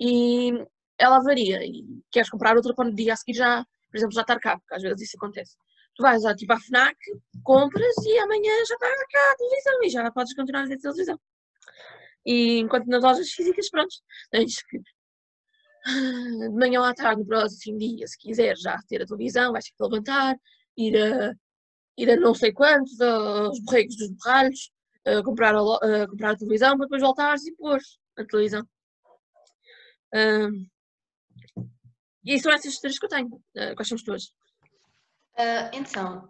E 0.00 0.52
ela 0.98 1.16
avaria 1.16 1.64
e 1.64 1.84
queres 2.10 2.30
comprar 2.30 2.56
outra 2.56 2.74
para 2.74 2.88
o 2.88 2.94
dia 2.94 3.12
a 3.12 3.16
seguir 3.16 3.38
já, 3.38 3.64
por 3.90 3.96
exemplo, 3.96 4.14
já 4.14 4.22
estar 4.22 4.38
cá, 4.38 4.58
porque 4.58 4.74
às 4.74 4.82
vezes 4.82 5.02
isso 5.02 5.16
acontece. 5.16 5.56
Tu 5.94 6.02
vais 6.02 6.24
à, 6.24 6.34
tipo, 6.34 6.52
à 6.52 6.60
FNAC, 6.60 6.96
compras 7.42 7.96
e 8.04 8.18
amanhã 8.18 8.52
já 8.68 8.74
está 8.74 8.86
cá 9.10 9.32
a 9.32 9.36
televisão 9.36 9.82
e 9.82 9.90
já 9.90 10.10
podes 10.12 10.34
continuar 10.34 10.62
a 10.62 10.66
ver 10.66 10.78
televisão. 10.78 11.18
E 12.24 12.58
enquanto 12.58 12.86
nas 12.86 13.02
lojas 13.02 13.30
físicas, 13.30 13.70
pronto, 13.70 13.94
tens 14.30 14.62
que 14.62 14.80
de 15.86 16.48
manhã 16.50 16.80
ou 16.80 16.86
à 16.86 16.92
tarde, 16.92 17.20
no 17.20 17.26
próximo 17.26 17.78
dia, 17.78 18.06
se 18.08 18.18
quiser 18.18 18.56
já 18.56 18.76
ter 18.88 19.02
a 19.02 19.06
televisão, 19.06 19.52
vais 19.52 19.64
ter 19.64 19.72
que 19.76 19.82
levantar, 19.82 20.36
ir 20.76 20.96
a 20.96 21.32
ir 21.96 22.10
a 22.10 22.16
não 22.16 22.34
sei 22.34 22.52
quantos, 22.52 23.00
aos 23.00 23.58
borregos 23.60 23.96
dos 23.96 24.10
borralhos, 24.10 24.70
a 25.06 25.22
comprar 25.22 25.54
a, 25.54 26.02
a 26.02 26.08
comprar 26.08 26.32
a 26.32 26.36
televisão 26.36 26.76
para 26.76 26.86
depois 26.86 27.02
voltares 27.02 27.46
e 27.46 27.54
pôr 27.54 27.78
a 28.18 28.24
televisão. 28.24 28.68
Ahm, 30.12 30.66
e 32.26 32.40
são 32.40 32.52
essas 32.52 32.78
três 32.78 32.98
que 32.98 33.06
eu 33.06 33.10
tenho. 33.10 33.30
Ah, 33.56 33.74
quais 33.74 33.88
são 33.88 33.96
as 33.96 34.02
tuas? 34.02 34.32
Ah, 35.38 35.70
então, 35.72 36.28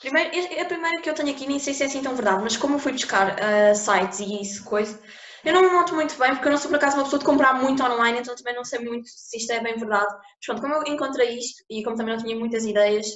primeiro, 0.00 0.30
a 0.60 0.64
primeira 0.66 1.02
que 1.02 1.10
eu 1.10 1.14
tenho 1.14 1.30
aqui, 1.30 1.46
nem 1.46 1.58
sei 1.58 1.74
se 1.74 1.82
é 1.82 1.86
assim 1.86 2.02
tão 2.02 2.14
verdade, 2.16 2.42
mas 2.42 2.56
como 2.56 2.76
eu 2.76 2.78
fui 2.78 2.92
buscar 2.92 3.36
ah, 3.42 3.74
sites 3.74 4.20
e 4.20 4.42
isso, 4.42 4.64
coisa, 4.64 5.00
eu 5.44 5.52
não 5.52 5.62
me 5.62 5.70
noto 5.70 5.94
muito 5.94 6.16
bem, 6.18 6.32
porque 6.34 6.48
eu 6.48 6.52
não 6.52 6.58
sou 6.58 6.70
por 6.70 6.76
acaso 6.76 6.96
uma 6.96 7.04
pessoa 7.04 7.20
de 7.20 7.26
comprar 7.26 7.54
muito 7.54 7.82
online, 7.84 8.20
então 8.20 8.34
também 8.36 8.54
não 8.54 8.64
sei 8.64 8.80
muito 8.80 9.08
se 9.08 9.36
isto 9.38 9.52
é 9.52 9.60
bem 9.60 9.76
verdade. 9.76 10.12
Mas 10.14 10.46
pronto, 10.46 10.62
como 10.62 10.74
eu 10.74 10.84
encontrei 10.94 11.38
isto, 11.38 11.64
e 11.70 11.82
como 11.84 11.96
também 11.96 12.16
não 12.16 12.22
tinha 12.24 12.36
muitas 12.38 12.64
ideias, 12.64 13.06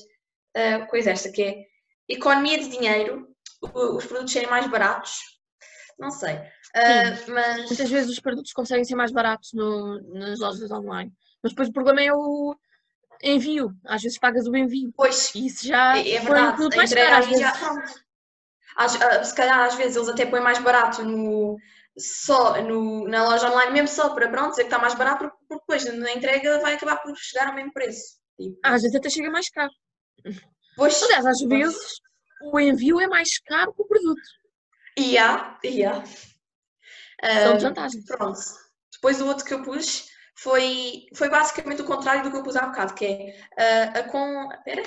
ah, 0.56 0.86
coisa 0.86 1.10
esta, 1.12 1.30
que 1.32 1.42
é 1.42 1.64
economia 2.08 2.58
de 2.58 2.68
dinheiro, 2.68 3.28
os 3.62 4.04
produtos 4.06 4.32
serem 4.32 4.48
mais 4.50 4.66
baratos, 4.68 5.12
não 5.98 6.10
sei. 6.10 6.34
Ah, 6.74 7.14
mas 7.28 7.68
Muitas 7.68 7.90
vezes 7.90 8.10
os 8.10 8.20
produtos 8.20 8.52
conseguem 8.52 8.84
ser 8.84 8.96
mais 8.96 9.10
baratos 9.12 9.52
no- 9.54 10.00
nas 10.14 10.38
lojas 10.40 10.70
online. 10.70 11.12
Mas 11.46 11.52
depois 11.52 11.68
o 11.68 11.72
problema 11.72 12.02
é 12.02 12.12
o 12.12 12.56
envio. 13.22 13.70
Às 13.84 14.02
vezes 14.02 14.18
pagas 14.18 14.46
o 14.48 14.56
envio. 14.56 14.92
Pois, 14.96 15.32
E 15.34 15.46
isso 15.46 15.64
já 15.66 15.96
É, 15.96 16.14
é 16.14 16.20
verdade, 16.20 16.56
produto 16.56 16.74
a 16.74 16.76
mais 16.76 16.92
caro 16.92 17.16
às 17.16 17.26
já- 17.26 17.52
vezes. 17.52 17.58
pronto. 17.58 18.06
Às- 18.76 19.00
ah, 19.00 19.24
se 19.24 19.34
calhar 19.34 19.60
às 19.60 19.74
vezes 19.76 19.96
eles 19.96 20.08
até 20.08 20.26
põem 20.26 20.42
mais 20.42 20.58
barato 20.58 21.02
no, 21.04 21.56
só 21.96 22.60
no, 22.62 23.06
na 23.08 23.24
loja 23.28 23.48
online, 23.50 23.72
mesmo 23.72 23.88
só 23.88 24.12
para 24.12 24.28
pronto, 24.28 24.50
dizer 24.50 24.62
que 24.64 24.68
está 24.68 24.78
mais 24.78 24.94
barato, 24.94 25.18
porque, 25.20 25.36
porque 25.48 25.60
depois 25.66 25.98
na 25.98 26.12
entrega 26.12 26.58
vai 26.60 26.74
acabar 26.74 26.96
por 26.96 27.16
chegar 27.16 27.46
ao 27.48 27.54
mesmo 27.54 27.72
preço. 27.72 28.18
Tipo, 28.38 28.58
Às 28.64 28.82
vezes 28.82 28.96
até 28.96 29.08
chega 29.08 29.30
mais 29.30 29.48
caro. 29.48 29.70
pois, 30.76 31.00
Aliás, 31.02 31.24
às 31.26 31.40
vezes 31.40 31.78
o 32.52 32.58
envio 32.60 33.00
é 33.00 33.06
mais 33.06 33.38
caro 33.38 33.72
que 33.72 33.82
o 33.82 33.86
produto. 33.86 34.20
e 34.98 35.16
há, 35.16 35.58
e 35.64 35.84
há. 35.84 36.04
São 36.04 36.22
Ah, 37.22 37.52
desvantagens. 37.54 38.04
Pronto. 38.04 38.38
Depois 38.92 39.20
o 39.22 39.26
outro 39.26 39.44
que 39.44 39.54
eu 39.54 39.62
pus 39.62 40.06
foi, 40.38 41.06
foi 41.14 41.28
basicamente 41.28 41.82
o 41.82 41.86
contrário 41.86 42.22
do 42.22 42.30
que 42.30 42.36
eu 42.36 42.42
pus 42.42 42.56
há 42.56 42.66
bocado, 42.66 42.94
que 42.94 43.06
é 43.06 43.36
ah, 43.94 43.98
a 44.00 44.02
com. 44.04 44.48
Pera. 44.64 44.82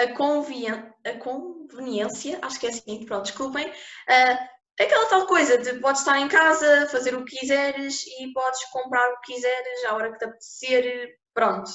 A, 0.00 0.06
convien, 0.14 0.92
a 1.06 1.12
conveniência, 1.18 2.38
acho 2.42 2.58
que 2.58 2.66
é 2.66 2.70
assim, 2.70 3.04
pronto, 3.04 3.24
desculpem. 3.24 3.70
ah, 4.08 4.48
aquela 4.80 5.06
tal 5.08 5.26
coisa 5.26 5.58
de 5.58 5.78
podes 5.80 6.00
estar 6.00 6.18
em 6.18 6.28
casa, 6.28 6.86
fazer 6.88 7.14
o 7.14 7.24
que 7.24 7.36
quiseres 7.38 8.04
e 8.18 8.32
podes 8.32 8.64
comprar 8.70 9.06
o 9.12 9.20
que 9.20 9.34
quiseres 9.34 9.84
à 9.84 9.94
hora 9.94 10.12
que 10.12 10.18
te 10.18 10.24
apetecer, 10.24 11.16
pronto. 11.34 11.70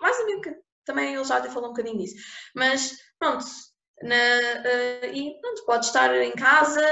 Mais 0.00 0.18
ou 0.20 0.26
menos, 0.26 0.42
que- 0.44 0.56
também 0.84 1.14
ele 1.14 1.24
já 1.24 1.38
até 1.38 1.50
falou 1.50 1.70
um 1.70 1.72
bocadinho 1.72 1.98
disso. 1.98 2.14
Mas 2.54 2.96
pronto, 3.18 3.44
na, 4.02 4.14
ah, 4.16 5.06
e 5.12 5.38
pronto, 5.40 5.64
podes 5.66 5.88
estar 5.88 6.14
em 6.14 6.32
casa, 6.32 6.82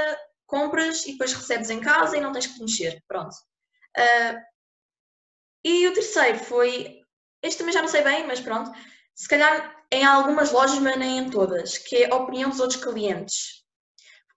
compras 0.45 1.05
e 1.05 1.13
depois 1.13 1.33
recebes 1.33 1.69
em 1.69 1.79
casa 1.81 2.17
e 2.17 2.21
não 2.21 2.31
tens 2.33 2.47
que 2.47 2.55
te 2.55 2.61
mexer. 2.61 3.01
Pronto. 3.07 3.35
Ah, 3.97 4.35
e 5.67 5.87
o 5.87 5.93
terceiro 5.93 6.37
foi. 6.39 7.01
Este 7.41 7.57
também 7.59 7.73
já 7.73 7.81
não 7.81 7.89
sei 7.89 8.03
bem, 8.03 8.25
mas 8.27 8.39
pronto. 8.39 8.71
Se 9.15 9.27
calhar 9.27 9.75
em 9.91 10.03
algumas 10.05 10.51
lojas, 10.51 10.79
mas 10.79 10.97
nem 10.97 11.17
em 11.19 11.29
todas, 11.29 11.77
que 11.77 11.95
é 11.97 12.11
a 12.11 12.15
opinião 12.15 12.49
dos 12.49 12.59
outros 12.59 12.81
clientes. 12.81 13.63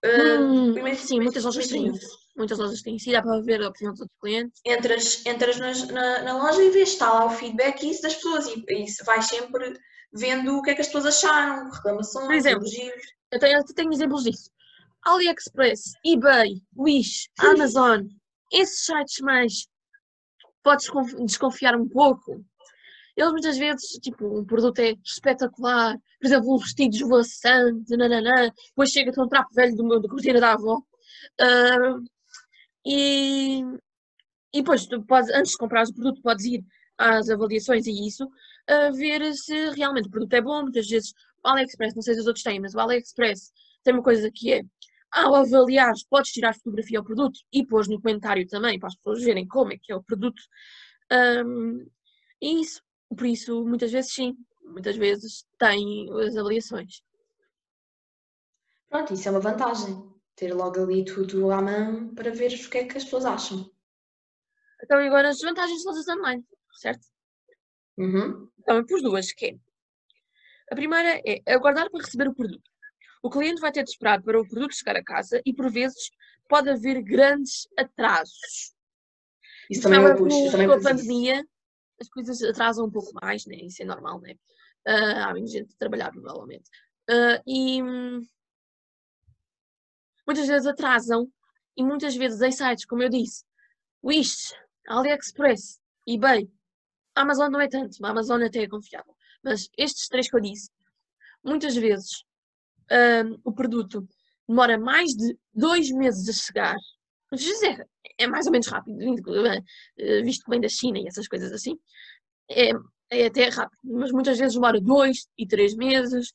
Ah, 0.03 0.39
Hum, 0.41 0.73
primeiro- 0.73 0.97
sim, 0.99 1.19
muitas 1.19 1.43
lojas 1.43 1.67
têm 1.67 1.87
isso. 1.87 2.17
Muitas 2.37 2.57
lojas 2.57 2.81
têm 2.81 2.95
isso. 2.95 3.09
E 3.09 3.13
dá 3.13 3.21
para 3.21 3.41
ver 3.41 3.61
a 3.61 3.67
opinião 3.69 3.91
dos 3.91 4.01
outros 4.01 4.17
clientes. 4.21 4.61
Entras, 4.65 5.25
entras 5.25 5.57
nas- 5.57 5.87
na, 5.87 6.21
na 6.23 6.37
loja 6.43 6.63
e 6.63 6.69
vês, 6.69 6.89
está 6.89 7.11
lá 7.11 7.25
o 7.25 7.29
feedback 7.29 7.83
e 7.83 7.91
isso 7.91 8.01
das 8.01 8.15
pessoas 8.15 8.47
e, 8.47 8.63
e 8.69 8.85
vais 9.05 9.25
sempre 9.27 9.73
vendo 10.13 10.57
o 10.57 10.61
que 10.61 10.71
é 10.71 10.75
que 10.75 10.81
as 10.81 10.87
pessoas 10.87 11.05
acharam, 11.07 11.69
reclamações, 11.69 12.25
Por 12.27 12.33
exemplo, 12.35 12.63
elogios. 12.65 13.03
Eu 13.31 13.39
tenho, 13.39 13.57
eu 13.57 13.63
tenho 13.75 13.91
exemplos 13.93 14.23
disso. 14.23 14.49
AliExpress, 15.05 15.93
eBay, 16.05 16.61
Wish, 16.77 17.29
Amazon, 17.39 18.07
esses 18.51 18.85
sites 18.85 19.19
mais 19.19 19.67
podes 20.63 20.85
desconf- 20.85 21.15
desconfiar 21.25 21.75
um 21.75 21.87
pouco. 21.87 22.43
Eles 23.15 23.31
muitas 23.31 23.57
vezes, 23.57 23.91
tipo, 24.01 24.39
um 24.39 24.45
produto 24.45 24.79
é 24.79 24.93
espetacular, 25.03 25.97
por 26.19 26.27
exemplo, 26.27 26.55
um 26.55 26.57
vestido 26.57 26.95
esvoaçante, 26.95 27.97
nananã, 27.97 28.49
depois 28.69 28.91
chega-te 28.91 29.19
um 29.19 29.27
trapo 29.27 29.53
velho 29.53 29.75
do 29.75 29.83
meu, 29.85 29.99
da 30.01 30.07
cortina 30.07 30.39
da 30.39 30.53
avó. 30.53 30.81
Ah, 31.39 31.99
e, 32.85 33.61
e 34.53 34.59
depois, 34.61 34.87
podes, 35.07 35.29
antes 35.33 35.51
de 35.51 35.57
comprar 35.57 35.85
o 35.85 35.93
produto, 35.93 36.21
podes 36.21 36.45
ir 36.45 36.63
às 36.97 37.29
avaliações 37.29 37.87
e 37.87 38.07
isso, 38.07 38.27
a 38.67 38.91
ver 38.91 39.33
se 39.33 39.71
realmente 39.71 40.07
o 40.07 40.11
produto 40.11 40.33
é 40.33 40.41
bom. 40.41 40.61
Muitas 40.63 40.87
vezes 40.87 41.13
o 41.43 41.47
AliExpress, 41.47 41.95
não 41.95 42.01
sei 42.01 42.13
se 42.15 42.21
os 42.21 42.27
outros 42.27 42.43
têm, 42.43 42.59
mas 42.59 42.73
o 42.73 42.79
AliExpress 42.79 43.51
tem 43.83 43.93
uma 43.93 44.03
coisa 44.03 44.29
que 44.33 44.53
é, 44.53 44.61
ao 45.11 45.35
avaliar, 45.35 45.93
podes 46.09 46.31
tirar 46.31 46.53
fotografia 46.53 46.99
ao 46.99 47.05
produto 47.05 47.39
e 47.51 47.65
pôr 47.65 47.87
no 47.87 48.01
comentário 48.01 48.47
também, 48.47 48.79
para 48.79 48.87
as 48.87 48.95
pessoas 48.95 49.23
verem 49.23 49.47
como 49.47 49.73
é 49.73 49.77
que 49.77 49.91
é 49.91 49.95
o 49.95 50.03
produto. 50.03 50.41
Ahm, 51.11 51.85
e 52.41 52.61
isso, 52.61 52.81
por 53.09 53.25
isso, 53.25 53.65
muitas 53.65 53.91
vezes 53.91 54.13
sim, 54.13 54.37
muitas 54.63 54.95
vezes 54.95 55.45
tem 55.57 56.07
as 56.25 56.37
avaliações. 56.37 57.01
Pronto, 58.89 59.13
isso 59.13 59.27
é 59.27 59.31
uma 59.31 59.39
vantagem. 59.39 60.09
Ter 60.35 60.53
logo 60.53 60.81
ali 60.81 61.03
tudo 61.03 61.51
à 61.51 61.61
mão 61.61 62.13
para 62.15 62.31
ver 62.31 62.53
o 62.53 62.69
que 62.69 62.77
é 62.77 62.85
que 62.85 62.97
as 62.97 63.03
pessoas 63.03 63.25
acham. 63.25 63.69
Então, 64.81 65.01
e 65.01 65.07
agora 65.07 65.29
as 65.29 65.37
desvantagens 65.37 65.79
de 65.81 65.87
lojas 65.87 66.07
online, 66.07 66.45
certo? 66.73 67.05
Uhum. 67.97 68.49
Então, 68.59 68.77
eu 68.77 68.85
pus 68.85 69.01
duas, 69.01 69.33
que 69.33 69.47
é, 69.47 69.55
a 70.71 70.75
primeira 70.75 71.21
é 71.25 71.41
aguardar 71.53 71.89
para 71.89 72.01
receber 72.03 72.29
o 72.29 72.35
produto. 72.35 72.69
O 73.21 73.29
cliente 73.29 73.59
vai 73.61 73.71
ter 73.71 73.83
de 73.83 73.89
esperar 73.89 74.21
para 74.21 74.39
o 74.39 74.47
produto 74.47 74.75
chegar 74.75 74.95
a 74.95 75.03
casa 75.03 75.41
e, 75.45 75.53
por 75.53 75.69
vezes, 75.71 76.09
pode 76.47 76.69
haver 76.69 77.01
grandes 77.01 77.67
atrasos. 77.77 78.73
Isso 79.69 79.81
também 79.83 79.99
eu 79.99 80.05
Agora, 80.05 80.17
pus. 80.23 80.33
com, 80.33 80.45
Eu 80.45 80.51
também 80.51 80.67
com 80.67 80.73
a 80.73 80.77
pus 80.77 80.85
isso. 80.85 80.95
pandemia, 80.95 81.45
as 81.99 82.09
coisas 82.09 82.41
atrasam 82.41 82.85
um 82.85 82.91
pouco 82.91 83.11
mais, 83.21 83.45
né? 83.45 83.55
Isso 83.55 83.81
é 83.83 83.85
normal, 83.85 84.21
né? 84.21 84.35
Ah, 84.87 85.29
há 85.29 85.33
menos 85.33 85.51
gente 85.51 85.73
a 85.73 85.77
trabalhar, 85.77 86.11
provavelmente. 86.11 86.69
Ah, 87.09 87.41
e 87.45 87.83
hum, 87.83 88.25
muitas 90.25 90.47
vezes 90.47 90.65
atrasam, 90.65 91.29
e 91.75 91.83
muitas 91.83 92.15
vezes 92.15 92.41
em 92.41 92.51
sites, 92.51 92.85
como 92.85 93.03
eu 93.03 93.09
disse, 93.09 93.43
Wish, 94.03 94.53
AliExpress, 94.87 95.79
eBay, 96.07 96.49
Amazon 97.15 97.51
não 97.51 97.59
é 97.59 97.67
tanto, 97.67 98.03
a 98.03 98.09
Amazon 98.09 98.41
até 98.43 98.63
é 98.63 98.67
confiável. 98.67 99.15
Mas 99.43 99.69
estes 99.77 100.07
três 100.07 100.29
que 100.29 100.35
eu 100.35 100.41
disse, 100.41 100.69
muitas 101.43 101.75
vezes 101.75 102.23
o 103.43 103.51
produto 103.51 104.07
demora 104.47 104.77
mais 104.77 105.11
de 105.11 105.37
dois 105.53 105.91
meses 105.91 106.27
a 106.27 106.33
chegar. 106.33 106.75
Vezes 107.31 107.61
é, 108.17 108.27
mais 108.27 108.47
ou 108.47 108.51
menos 108.51 108.67
rápido, 108.67 108.97
eh, 109.97 110.21
visto 110.23 110.43
que 110.43 110.49
vem 110.49 110.59
da 110.59 110.67
China 110.67 110.97
e 110.99 111.07
essas 111.07 111.27
coisas 111.27 111.51
assim. 111.51 111.77
É, 112.49 112.71
é 113.11 113.27
até 113.27 113.49
rápido, 113.49 113.79
mas 113.83 114.11
muitas 114.11 114.37
vezes 114.37 114.55
demora 114.55 114.81
dois 114.81 115.27
e 115.37 115.47
três 115.47 115.75
meses 115.75 116.31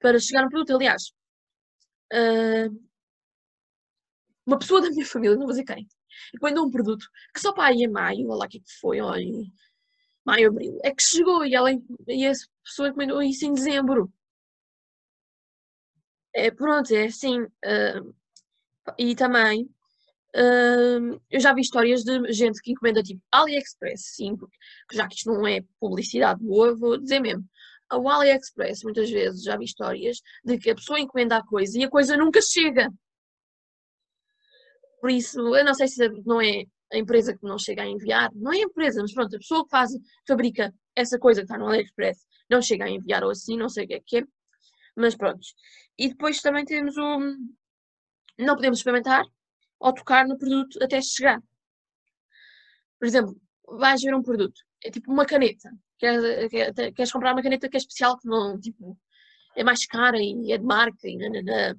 para 0.00 0.18
chegar 0.20 0.44
um 0.46 0.48
produto. 0.48 0.76
Aliás, 0.76 1.12
uma 4.46 4.58
pessoa 4.58 4.80
da 4.82 4.90
minha 4.90 5.06
família, 5.06 5.36
não 5.36 5.46
vou 5.46 5.50
dizer 5.50 5.64
quem, 5.64 5.86
encomendou 6.34 6.66
um 6.66 6.70
produto 6.70 7.06
que 7.34 7.40
só 7.40 7.52
para 7.52 7.68
aí 7.68 7.82
em 7.82 7.88
maio, 7.88 8.28
olha 8.28 8.38
lá 8.38 8.46
o 8.46 8.48
que 8.48 8.58
é 8.58 8.60
que 8.60 8.78
foi, 8.80 8.98
em 8.98 9.52
maio, 10.24 10.48
abril, 10.48 10.78
é 10.84 10.94
que 10.94 11.02
chegou 11.02 11.44
e, 11.44 11.54
ela, 11.54 11.70
e 11.72 12.24
essa 12.24 12.46
pessoa 12.64 12.88
encomendou 12.88 13.22
isso 13.22 13.46
em 13.46 13.54
dezembro. 13.54 14.12
É, 16.34 16.50
pronto, 16.50 16.92
é 16.94 17.06
assim. 17.06 17.46
ah, 17.64 18.00
e 18.98 19.14
também, 19.14 19.68
ah, 20.36 21.18
eu 21.30 21.40
já 21.40 21.54
vi 21.54 21.62
histórias 21.62 22.04
de 22.04 22.32
gente 22.32 22.60
que 22.62 22.72
encomenda 22.72 23.02
tipo 23.02 23.20
AliExpress, 23.32 24.14
sim, 24.16 24.36
porque 24.36 24.56
já 24.92 25.08
que 25.08 25.16
isto 25.16 25.32
não 25.32 25.46
é 25.46 25.62
publicidade 25.80 26.42
boa, 26.42 26.74
vou 26.76 26.98
dizer 26.98 27.20
mesmo. 27.20 27.44
O 27.92 28.08
AliExpress, 28.08 28.84
muitas 28.84 29.10
vezes, 29.10 29.42
já 29.42 29.56
vi 29.56 29.64
histórias 29.64 30.18
de 30.44 30.58
que 30.58 30.70
a 30.70 30.74
pessoa 30.74 31.00
encomenda 31.00 31.38
a 31.38 31.46
coisa 31.46 31.78
e 31.78 31.84
a 31.84 31.90
coisa 31.90 32.16
nunca 32.16 32.40
chega. 32.42 32.90
Por 35.00 35.10
isso, 35.10 35.38
eu 35.56 35.64
não 35.64 35.74
sei 35.74 35.88
se 35.88 36.08
não 36.26 36.40
é 36.40 36.64
a 36.92 36.98
empresa 36.98 37.36
que 37.36 37.44
não 37.44 37.58
chega 37.58 37.82
a 37.82 37.86
enviar, 37.86 38.30
não 38.34 38.52
é 38.52 38.56
a 38.58 38.62
empresa, 38.62 39.00
mas 39.00 39.12
pronto, 39.12 39.34
a 39.36 39.38
pessoa 39.38 39.64
que 39.64 39.70
faz, 39.70 39.90
fabrica 40.26 40.74
essa 40.96 41.18
coisa 41.18 41.40
que 41.40 41.44
está 41.44 41.58
no 41.58 41.66
AliExpress 41.68 42.26
não 42.50 42.60
chega 42.62 42.84
a 42.86 42.90
enviar 42.90 43.22
ou 43.24 43.30
assim, 43.30 43.56
não 43.56 43.68
sei 43.68 43.84
o 43.84 43.88
que 43.88 43.94
é 43.94 44.00
que 44.04 44.18
é, 44.18 44.24
mas 44.96 45.14
pronto. 45.14 45.46
E 46.02 46.08
depois 46.08 46.40
também 46.40 46.64
temos 46.64 46.96
o. 46.96 47.18
Não 48.38 48.56
podemos 48.56 48.78
experimentar 48.78 49.22
ou 49.78 49.92
tocar 49.92 50.26
no 50.26 50.38
produto 50.38 50.82
até 50.82 50.98
chegar. 51.02 51.42
Por 52.98 53.06
exemplo, 53.06 53.32
vais 53.82 54.00
ver 54.02 54.14
um 54.14 54.22
produto, 54.28 54.60
é 54.84 54.90
tipo 54.90 55.12
uma 55.12 55.26
caneta. 55.26 55.68
Queres, 55.98 56.48
quer- 56.50 56.92
queres 56.96 57.12
comprar 57.12 57.32
uma 57.32 57.42
caneta 57.42 57.68
que 57.68 57.76
é 57.76 57.80
especial, 57.80 58.18
que 58.18 58.28
não, 58.28 58.58
tipo, 58.60 58.96
é 59.56 59.64
mais 59.64 59.86
cara 59.86 60.18
e 60.18 60.52
é 60.52 60.58
de 60.58 60.64
marca 60.64 61.08
e 61.08 61.16
nananã. 61.18 61.76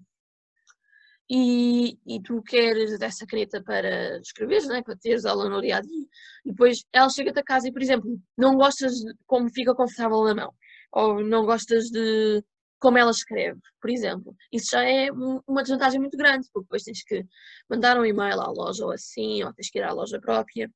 E, 1.31 1.97
e 2.07 2.21
tu 2.23 2.41
queres 2.41 2.99
essa 2.99 3.25
caneta 3.25 3.61
para 3.63 4.17
escreveres, 4.19 4.67
né? 4.67 4.81
para 4.81 4.97
teres 4.97 5.25
ela 5.25 5.47
no 5.47 5.61
dia 5.61 5.77
a 5.77 5.81
dia. 5.81 6.05
E 6.45 6.49
depois 6.49 6.83
ela 6.91 7.09
chega-te 7.09 7.39
a 7.39 7.43
casa 7.43 7.67
e, 7.67 7.71
por 7.71 7.81
exemplo, 7.83 8.19
não 8.37 8.55
gostas 8.55 8.93
de 8.95 9.13
como 9.27 9.47
fica 9.51 9.75
confortável 9.75 10.23
na 10.23 10.33
mão, 10.33 10.53
ou 10.91 11.23
não 11.23 11.45
gostas 11.45 11.85
de 11.91 12.43
como 12.79 12.97
ela 12.97 13.11
escreve, 13.11 13.59
por 13.81 13.89
exemplo. 13.89 14.35
Isso 14.51 14.71
já 14.71 14.83
é 14.83 15.11
uma 15.11 15.61
desvantagem 15.61 15.99
muito 15.99 16.17
grande, 16.17 16.47
porque 16.53 16.65
depois 16.65 16.83
tens 16.83 17.03
que 17.03 17.25
mandar 17.69 17.99
um 17.99 18.05
e-mail 18.05 18.39
à 18.39 18.47
loja 18.47 18.85
ou 18.85 18.91
assim, 18.91 19.43
ou 19.43 19.53
tens 19.53 19.69
que 19.69 19.79
ir 19.79 19.83
à 19.83 19.91
loja 19.91 20.19
própria 20.19 20.71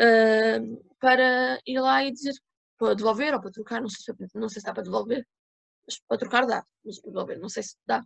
uh, 0.00 0.94
para 1.00 1.58
ir 1.66 1.80
lá 1.80 2.04
e 2.04 2.12
dizer 2.12 2.34
para 2.78 2.94
devolver 2.94 3.32
ou 3.34 3.40
para 3.40 3.50
trocar, 3.50 3.80
não 3.80 3.88
sei, 3.88 4.14
se, 4.14 4.38
não 4.38 4.48
sei 4.48 4.60
se 4.60 4.66
dá 4.66 4.74
para 4.74 4.82
devolver, 4.82 5.26
mas 5.86 5.98
para 6.06 6.18
trocar 6.18 6.46
dá, 6.46 6.64
mas 6.84 7.00
para 7.00 7.10
devolver 7.10 7.38
não 7.38 7.48
sei 7.48 7.62
se 7.62 7.76
dá 7.86 8.00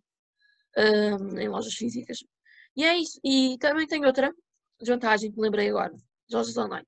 uh, 0.77 1.39
em 1.39 1.49
lojas 1.49 1.75
físicas. 1.75 2.19
E 2.77 2.85
é 2.85 2.97
isso. 2.97 3.19
E 3.25 3.57
também 3.59 3.87
tem 3.87 4.05
outra 4.05 4.33
desvantagem 4.79 5.31
que 5.31 5.37
me 5.37 5.45
lembrei 5.45 5.71
agora, 5.71 5.95
lojas 6.31 6.57
online. 6.57 6.87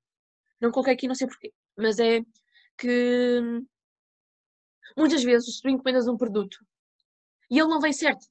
Não 0.61 0.71
coloquei 0.71 0.93
aqui, 0.93 1.07
não 1.07 1.15
sei 1.15 1.27
porquê, 1.27 1.51
mas 1.77 1.99
é 1.99 2.21
que 2.77 3.41
muitas 4.99 5.23
vezes 5.23 5.61
tu 5.61 5.69
encomendas 5.69 6.07
um 6.07 6.17
produto 6.17 6.57
e 7.49 7.57
ele 7.57 7.69
não 7.69 7.79
vem 7.79 7.93
certo. 7.93 8.27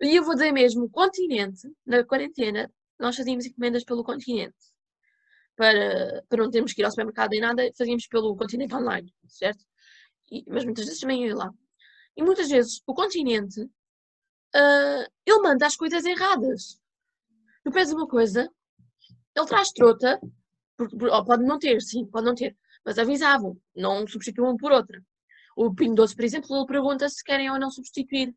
E 0.00 0.14
eu 0.14 0.22
vou 0.22 0.34
dizer 0.34 0.52
mesmo, 0.52 0.84
o 0.84 0.90
continente, 0.90 1.68
na 1.84 2.04
quarentena, 2.04 2.72
nós 3.00 3.16
fazíamos 3.16 3.44
encomendas 3.44 3.82
pelo 3.82 4.04
continente. 4.04 4.56
Para, 5.56 6.24
para 6.28 6.44
não 6.44 6.50
termos 6.52 6.72
que 6.72 6.80
ir 6.80 6.84
ao 6.84 6.90
supermercado 6.92 7.30
nem 7.30 7.40
nada, 7.40 7.68
fazíamos 7.76 8.06
pelo 8.06 8.36
continente 8.36 8.72
online, 8.76 9.12
certo? 9.26 9.64
E, 10.30 10.44
mas 10.46 10.64
muitas 10.64 10.84
vezes 10.84 11.00
também 11.00 11.26
ia 11.26 11.34
lá. 11.34 11.52
E 12.16 12.22
muitas 12.22 12.48
vezes 12.48 12.80
o 12.86 12.94
continente, 12.94 13.60
uh, 13.60 15.10
ele 15.26 15.42
manda 15.42 15.66
as 15.66 15.74
coisas 15.74 16.04
erradas. 16.04 16.80
Tu 17.64 17.72
pedes 17.72 17.92
uma 17.92 18.06
coisa, 18.06 18.48
ele 19.34 19.46
traz 19.46 19.72
trota, 19.72 20.20
pode 21.26 21.42
não 21.42 21.58
ter, 21.58 21.80
sim, 21.82 22.06
pode 22.06 22.24
não 22.24 22.36
ter, 22.36 22.56
mas 22.84 23.00
avisavam, 23.00 23.60
não 23.74 24.06
substituam 24.06 24.56
por 24.56 24.70
outra. 24.70 25.02
O 25.58 25.74
Pinho 25.74 25.94
Doce, 25.94 26.14
por 26.14 26.24
exemplo, 26.24 26.56
ele 26.56 26.66
pergunta 26.66 27.08
se 27.08 27.24
querem 27.24 27.50
ou 27.50 27.58
não 27.58 27.70
substituir, 27.70 28.32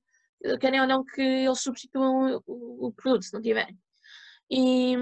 querem 0.59 0.81
ou 0.81 0.87
não 0.87 1.03
que 1.03 1.21
eles 1.21 1.61
substituam 1.61 2.41
o, 2.47 2.91
produto, 2.91 3.25
se 3.25 3.33
não 3.33 3.41
tiverem. 3.41 3.77
E, 4.49 4.95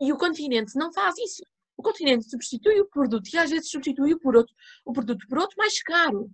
e 0.00 0.12
o 0.12 0.16
continente 0.16 0.76
não 0.76 0.92
faz 0.92 1.18
isso. 1.18 1.42
O 1.76 1.82
continente 1.82 2.30
substitui 2.30 2.80
o 2.80 2.88
produto 2.88 3.28
e 3.32 3.38
às 3.38 3.50
vezes 3.50 3.70
substitui 3.70 4.16
por 4.20 4.36
outro, 4.36 4.54
o 4.84 4.92
produto 4.92 5.26
por 5.28 5.38
outro 5.38 5.56
mais 5.58 5.82
caro. 5.82 6.30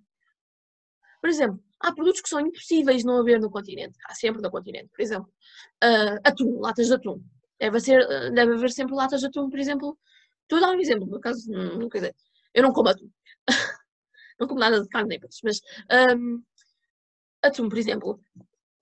Por 1.20 1.30
exemplo, 1.30 1.62
há 1.80 1.90
produtos 1.94 2.20
que 2.20 2.28
são 2.28 2.40
impossíveis 2.40 3.02
não 3.02 3.18
haver 3.18 3.40
no 3.40 3.50
continente. 3.50 3.96
Há 4.04 4.14
sempre 4.14 4.42
no 4.42 4.50
continente. 4.50 4.90
Por 4.94 5.00
exemplo, 5.00 5.32
uh, 5.82 6.20
atum, 6.22 6.60
latas 6.60 6.88
de 6.88 6.94
atum. 6.94 7.22
Deve, 7.58 7.80
ser, 7.80 8.06
deve 8.32 8.52
haver 8.52 8.70
sempre 8.70 8.94
latas 8.94 9.20
de 9.20 9.28
atum, 9.28 9.48
por 9.48 9.58
exemplo, 9.58 9.98
Estou 10.46 10.58
a 10.58 10.60
dar 10.60 10.76
um 10.76 10.80
exemplo, 10.80 11.06
no 11.06 11.20
caso, 11.20 11.50
não 11.50 11.88
quer 11.88 11.98
dizer, 11.98 12.16
eu 12.54 12.62
não 12.62 12.72
como 12.72 12.88
atum. 12.88 13.10
não 14.38 14.46
como 14.46 14.60
nada 14.60 14.80
de 14.82 14.88
carne 14.88 15.08
nem 15.10 15.20
peixe, 15.20 15.40
mas 15.44 15.60
um, 16.14 16.42
atum, 17.42 17.68
por 17.68 17.78
exemplo, 17.78 18.20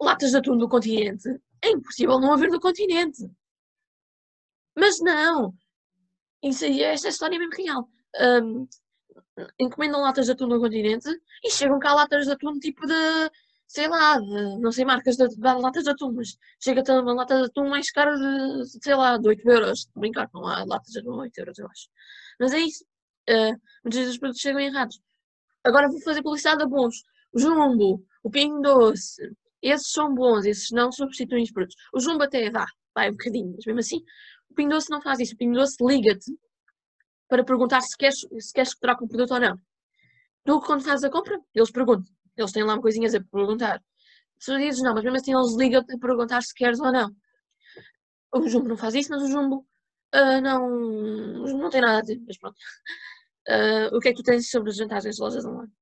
latas 0.00 0.30
de 0.30 0.37
atum 0.38 0.56
do 0.56 0.68
continente, 0.68 1.28
é 1.62 1.70
impossível 1.70 2.18
não 2.20 2.32
haver 2.32 2.50
no 2.50 2.61
continente. 2.61 3.28
Mas 4.76 5.00
não! 5.00 5.54
Isso 6.42 6.64
aí, 6.64 6.82
esta 6.82 7.08
história 7.08 7.37
é 7.37 7.38
mesmo 7.38 7.54
real. 7.56 7.88
Um, 8.20 8.68
encomendam 9.58 10.02
latas 10.02 10.26
de 10.26 10.32
atum 10.32 10.49
do 10.49 10.61
continente 10.61 11.08
e 11.42 11.50
chegam 11.50 11.78
cá 11.78 11.94
latas 11.94 12.26
de 12.26 12.32
atum 12.32 12.58
tipo 12.58 12.87
de 12.87 12.94
sei 13.66 13.88
lá, 13.88 14.18
de, 14.20 14.58
não 14.61 14.70
sei 14.70 14.84
marcas 14.84 15.16
de, 15.16 15.26
de, 15.28 15.40
latas 15.40 15.84
de 15.84 15.90
atum, 15.90 16.12
mas 16.12 16.37
chega 16.61 16.80
a 16.80 16.84
ter 16.84 16.92
uma 16.92 17.14
lata 17.14 17.37
de 17.38 17.44
atum 17.46 17.68
mais 17.68 17.90
cara 17.90 18.14
de, 18.16 18.82
sei 18.82 18.94
lá, 18.94 19.16
de 19.18 19.28
8 19.28 19.50
euros. 19.50 19.88
Brincar, 19.96 20.28
não 20.32 20.46
há 20.46 20.64
latas 20.64 20.92
de 20.92 21.00
atum 21.00 21.12
de 21.12 21.18
8 21.20 21.38
euros, 21.38 21.58
eu 21.58 21.66
acho. 21.66 21.88
Mas 22.38 22.52
é 22.52 22.61
isso. 22.61 22.84
Uh, 23.28 23.58
muitas 23.82 23.99
vezes 23.99 24.12
os 24.12 24.18
produtos 24.18 24.40
chegam 24.40 24.61
errados. 24.61 25.00
Agora 25.64 25.88
vou 25.88 26.00
fazer 26.02 26.23
publicidade 26.23 26.62
a 26.62 26.66
bons. 26.66 27.02
O 27.33 27.38
Jumbo, 27.38 28.04
o 28.23 28.30
Pinho 28.30 28.61
Doce, 28.61 29.21
esses 29.62 29.90
são 29.90 30.14
bons, 30.14 30.44
esses 30.44 30.71
não 30.71 30.92
substituem 30.92 31.42
os 31.42 31.50
produtos. 31.50 31.76
O 31.92 32.00
Jumbo 32.00 32.23
até 32.23 32.50
dá, 32.50 32.66
vai 32.94 33.09
um 33.09 33.12
bocadinho, 33.12 33.52
mas 33.56 33.64
mesmo 33.64 33.80
assim, 33.80 34.00
o 34.50 34.54
Pinho 34.54 34.71
Doce 34.71 34.91
não 34.91 35.00
faz 35.00 35.21
isso. 35.21 35.34
O 35.34 35.38
Pinho 35.38 35.54
Doce 35.54 35.76
liga-te 35.80 36.32
para 37.28 37.45
perguntar 37.45 37.80
se 37.80 37.97
queres, 37.97 38.21
se 38.21 38.52
queres 38.52 38.75
que 38.75 38.80
troque 38.80 39.04
um 39.04 39.08
produto 39.08 39.34
ou 39.34 39.41
não. 39.41 39.56
Tu, 40.45 40.60
quando 40.60 40.84
fazes 40.84 41.04
a 41.04 41.10
compra, 41.10 41.41
eles 41.54 41.71
perguntam 41.71 42.15
eles 42.36 42.52
têm 42.52 42.65
lá 42.65 42.80
coisinhas 42.80 43.15
a 43.15 43.21
perguntar. 43.21 43.82
Se 44.38 44.52
tu 44.52 44.58
dizes 44.58 44.82
não, 44.82 44.95
mas 44.95 45.04
mesmo 45.04 45.17
assim 45.17 45.34
eles 45.34 45.56
ligam-te 45.56 45.95
a 45.95 45.99
perguntar 45.99 46.43
se 46.43 46.54
queres 46.54 46.80
ou 46.80 46.93
não. 46.93 47.10
O 48.32 48.49
Jumbo 48.49 48.69
não 48.69 48.76
faz 48.76 48.95
isso, 48.95 49.10
mas 49.10 49.23
o 49.23 49.28
Jumbo 49.28 49.67
uh, 50.15 50.41
não, 50.43 50.69
não 51.58 51.71
tem 51.71 51.80
nada 51.80 51.99
a 51.99 52.00
dizer. 52.00 52.21
Mas 52.26 52.38
pronto. 52.38 52.56
Uh, 53.49 53.95
o 53.95 54.00
que 54.00 54.09
é 54.09 54.13
que 54.13 54.23
tu 54.23 54.25
tens 54.25 54.50
sobre 54.50 54.71
as 54.71 54.78
vantagens 54.78 55.17
de 55.17 55.23
lojas 55.23 55.45
online? 55.45 55.73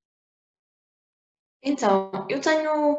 Então, 1.62 2.26
eu 2.28 2.40
tenho. 2.40 2.94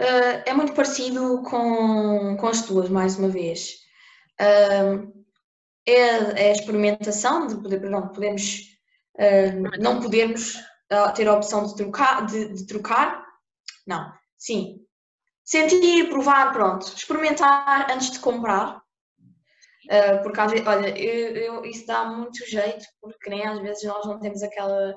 Uh, 0.00 0.42
é 0.46 0.52
muito 0.52 0.74
parecido 0.74 1.42
com, 1.42 2.36
com 2.36 2.46
as 2.46 2.62
tuas, 2.62 2.88
mais 2.88 3.18
uma 3.18 3.28
vez. 3.28 3.78
Uh, 4.40 5.12
é, 5.86 5.92
é, 5.92 6.48
a 6.50 6.52
experimentação 6.52 7.46
de 7.46 7.56
poder, 7.56 7.80
perdão, 7.80 8.08
podemos 8.08 8.76
não 9.80 10.00
podermos 10.00 10.54
ter 11.16 11.26
a 11.26 11.34
opção 11.34 11.66
de 11.66 11.74
trocar, 11.74 12.24
de, 12.26 12.52
de 12.52 12.66
trocar. 12.66 13.26
Não, 13.84 14.12
sim. 14.36 14.86
Sentir, 15.44 16.08
provar, 16.10 16.52
pronto. 16.52 16.86
Experimentar 16.86 17.90
antes 17.90 18.12
de 18.12 18.20
comprar. 18.20 18.80
Uh, 19.88 20.22
porque 20.22 20.40
às 20.40 20.50
vezes, 20.50 20.66
olha, 20.66 20.98
eu, 20.98 21.36
eu, 21.36 21.64
isso 21.64 21.86
dá 21.86 22.04
muito 22.04 22.44
jeito, 22.46 22.84
porque 23.00 23.30
nem 23.30 23.46
às 23.46 23.58
vezes 23.60 23.82
nós 23.84 24.04
não 24.06 24.20
temos 24.20 24.42
aquela. 24.42 24.94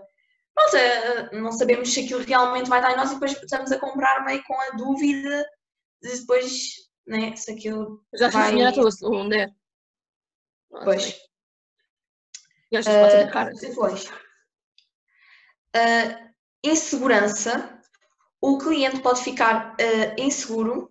Pronto, 0.54 0.76
uh, 0.76 1.42
não 1.42 1.52
sabemos 1.54 1.94
se 1.94 2.02
aquilo 2.02 2.24
realmente 2.24 2.70
vai 2.70 2.82
dar 2.82 2.92
em 2.92 2.98
nós 2.98 3.12
e 3.12 3.14
depois 3.14 3.32
estamos 3.32 3.72
a 3.72 3.80
comprar 3.80 4.26
meio 4.26 4.44
com 4.44 4.60
a 4.60 4.72
dúvida 4.72 5.46
de 6.02 6.20
depois, 6.20 6.74
né, 7.08 7.36
se 7.36 7.52
aquilo. 7.52 8.04
Já 8.14 8.28
vai... 8.28 8.58
Já 8.58 8.72
onde 9.04 9.38
é? 9.38 9.48
Pois. 10.84 11.10
Uh, 12.74 13.60
depois 13.60 14.12
uh, 15.76 16.32
insegurança, 16.64 17.80
o 18.42 18.58
cliente 18.58 19.02
pode 19.02 19.22
ficar 19.22 19.74
uh, 19.74 20.22
inseguro 20.22 20.91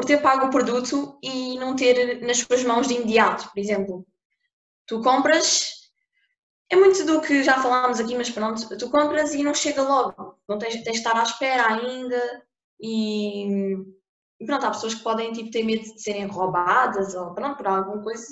por 0.00 0.06
ter 0.06 0.22
pago 0.22 0.46
o 0.46 0.50
produto 0.50 1.18
e 1.22 1.58
não 1.58 1.76
ter 1.76 2.22
nas 2.22 2.38
suas 2.38 2.64
mãos 2.64 2.88
de 2.88 2.94
imediato. 2.94 3.50
Por 3.50 3.60
exemplo, 3.60 4.06
tu 4.86 5.02
compras, 5.02 5.72
é 6.70 6.76
muito 6.76 7.04
do 7.04 7.20
que 7.20 7.42
já 7.42 7.60
falámos 7.60 8.00
aqui, 8.00 8.16
mas 8.16 8.30
pronto, 8.30 8.78
tu 8.78 8.90
compras 8.90 9.34
e 9.34 9.42
não 9.42 9.52
chega 9.52 9.82
logo, 9.82 10.38
não 10.48 10.58
tens, 10.58 10.82
tens 10.82 10.84
de 10.84 10.90
estar 10.90 11.14
à 11.14 11.22
espera 11.22 11.66
ainda 11.66 12.42
e, 12.80 13.74
e 14.40 14.46
pronto, 14.46 14.64
há 14.64 14.70
pessoas 14.70 14.94
que 14.94 15.02
podem 15.02 15.32
tipo, 15.32 15.50
ter 15.50 15.64
medo 15.64 15.82
de 15.82 16.00
serem 16.00 16.26
roubadas 16.26 17.14
ou 17.14 17.34
pronto, 17.34 17.58
por 17.58 17.66
alguma 17.66 18.02
coisa, 18.02 18.24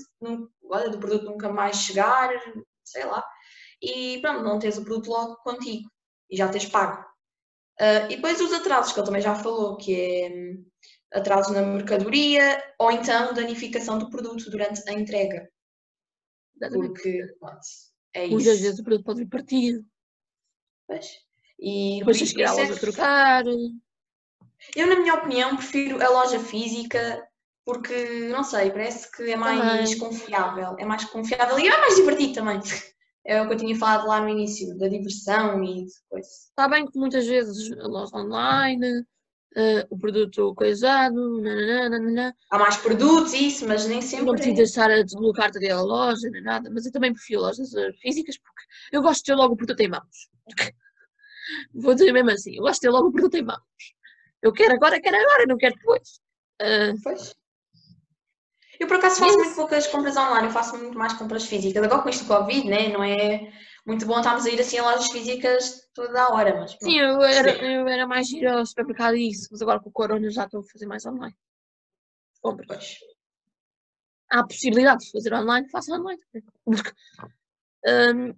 olha, 0.71 0.89
do 0.89 0.99
produto 0.99 1.27
nunca 1.27 1.53
mais 1.53 1.77
chegar, 1.77 2.31
sei 2.83 3.05
lá 3.05 3.23
e 3.83 4.19
pronto, 4.23 4.43
não 4.43 4.59
tens 4.59 4.79
o 4.79 4.85
produto 4.85 5.11
logo 5.11 5.37
contigo 5.37 5.87
e 6.31 6.37
já 6.37 6.49
tens 6.49 6.65
pago. 6.65 7.07
Uh, 7.79 8.11
e 8.11 8.17
depois 8.17 8.41
os 8.41 8.55
atrasos, 8.55 8.93
que 8.93 8.99
ele 8.99 9.07
também 9.07 9.23
já 9.23 9.35
falou, 9.35 9.77
que 9.77 9.95
é 9.95 10.31
atrasos 11.13 11.55
na 11.55 11.63
mercadoria 11.63 12.63
ou 12.79 12.91
então 12.91 13.33
danificação 13.35 13.99
do 13.99 14.11
produto 14.11 14.51
durante 14.51 14.89
a 14.89 14.93
entrega. 14.93 15.49
Porque, 16.59 17.23
pronto, 17.39 17.61
é 18.15 18.25
isso. 18.25 18.35
Muitas 18.35 18.61
vezes 18.61 18.79
o 18.81 18.85
produto 18.85 19.05
pode 19.05 19.21
vir 19.21 19.29
partido. 19.29 19.85
Pois. 20.87 21.07
E 21.59 21.99
depois 21.99 22.19
tens 22.19 22.33
que 22.33 22.41
ir 22.41 22.45
à 22.45 22.53
loja 22.53 22.73
é... 22.73 22.77
trocar. 22.77 23.45
Eu, 24.75 24.87
na 24.87 24.97
minha 24.97 25.15
opinião, 25.15 25.57
prefiro 25.57 26.03
a 26.03 26.09
loja 26.09 26.41
física 26.41 27.27
porque, 27.65 28.29
não 28.29 28.43
sei, 28.43 28.71
parece 28.71 29.11
que 29.13 29.31
é 29.31 29.37
mais 29.37 29.91
também. 29.91 29.99
confiável. 29.99 30.77
É 30.79 30.85
mais 30.85 31.05
confiável 31.05 31.59
e 31.59 31.69
é 31.69 31.79
mais 31.79 31.97
divertido 31.97 32.35
também 32.35 32.61
é 33.29 33.43
o 33.43 33.47
que 33.47 33.53
eu 33.53 33.59
tinha 33.59 33.77
falado 33.77 34.09
lá 34.09 34.23
no 34.23 34.29
início, 34.31 34.77
da 34.79 34.89
diversão 34.89 35.63
e 35.63 35.85
de 35.85 35.93
coisas. 36.09 36.49
Está 36.49 36.67
bem 36.67 36.87
que 36.87 36.99
muitas 36.99 37.27
vezes 37.27 37.71
a 37.79 37.87
loja 37.87 38.17
online, 38.17 39.05
uh, 39.57 39.87
o 39.91 39.99
produto 39.99 40.55
coisado, 40.55 41.41
nananana, 41.41 42.35
há 42.51 42.59
mais 42.59 42.77
produtos, 42.77 43.33
isso, 43.33 43.67
mas 43.67 43.87
nem 43.87 44.03
sempre. 44.03 44.27
Não 44.27 44.35
precisas 44.35 44.59
é. 44.59 44.63
estar 44.63 44.91
a 44.91 45.03
deslocar-te 45.03 45.61
da 45.61 45.83
loja, 45.83 46.29
nem 46.31 46.43
nada, 46.43 46.71
mas 46.71 46.87
eu 46.87 46.93
também 46.93 47.13
prefiro 47.13 47.41
lojas 47.41 47.75
eh, 47.75 47.93
físicas 48.01 48.39
porque 48.39 48.63
eu 48.93 49.03
gosto 49.03 49.19
de 49.19 49.25
ter 49.25 49.35
logo 49.35 49.55
o 49.55 49.57
produto 49.57 49.81
em 49.81 49.89
mãos. 49.89 50.29
Vou 51.75 51.95
dizer 51.95 52.13
mesmo 52.13 52.31
assim, 52.31 52.57
eu 52.57 52.63
gosto 52.63 52.75
de 52.75 52.81
ter 52.81 52.91
logo 52.91 53.09
o 53.09 53.13
produto 53.13 53.37
em 53.37 53.45
mãos. 53.45 53.59
Eu 54.43 54.53
quero 54.53 54.75
agora, 54.75 55.01
quero 55.01 55.17
agora, 55.17 55.47
não 55.47 55.57
quero 55.57 55.75
depois. 55.75 56.21
Uh, 56.61 57.01
pois. 57.03 57.35
Eu, 58.79 58.87
por 58.87 58.97
acaso, 58.97 59.19
faço 59.19 59.37
muito 59.37 59.57
poucas 59.57 59.87
compras 59.89 60.17
online, 60.17 60.47
eu 60.47 60.53
faço 60.53 60.77
muito 60.77 60.97
mais 60.97 61.13
compras 61.15 61.45
físicas. 61.45 61.83
Agora, 61.83 62.03
com 62.03 62.09
isto 62.09 62.25
do 62.25 62.29
Covid, 62.29 62.69
né, 62.69 62.89
não 62.91 63.03
é 63.03 63.51
muito 63.89 64.05
bom 64.05 64.19
estarmos 64.19 64.45
a 64.45 64.51
ir 64.51 64.61
assim 64.61 64.77
a 64.79 64.83
lojas 64.83 65.11
físicas 65.11 65.89
toda 65.95 66.23
a 66.23 66.29
hora. 66.29 66.61
Mas, 66.61 66.77
Sim, 66.81 66.99
eu 66.99 67.23
era, 67.23 67.51
eu 67.65 67.89
era 67.89 68.07
mais 68.07 68.31
ir 68.31 68.47
ao 68.47 68.65
supermercado 68.67 69.17
e 69.17 69.31
isso, 69.31 69.49
mas 69.51 69.63
agora 69.63 69.81
com 69.81 69.89
o 69.89 69.93
corona 69.93 70.31
já 70.31 70.45
estou 70.45 70.61
a 70.61 70.65
fazer 70.71 70.85
mais 70.85 71.07
online. 71.07 71.35
Compras. 72.43 72.69
Pois. 72.69 72.99
Há 74.31 74.41
a 74.41 74.47
possibilidade 74.47 75.07
de 75.07 75.11
fazer 75.11 75.33
online, 75.33 75.71
faço 75.71 75.91
online. 75.95 76.21
um, 76.67 78.29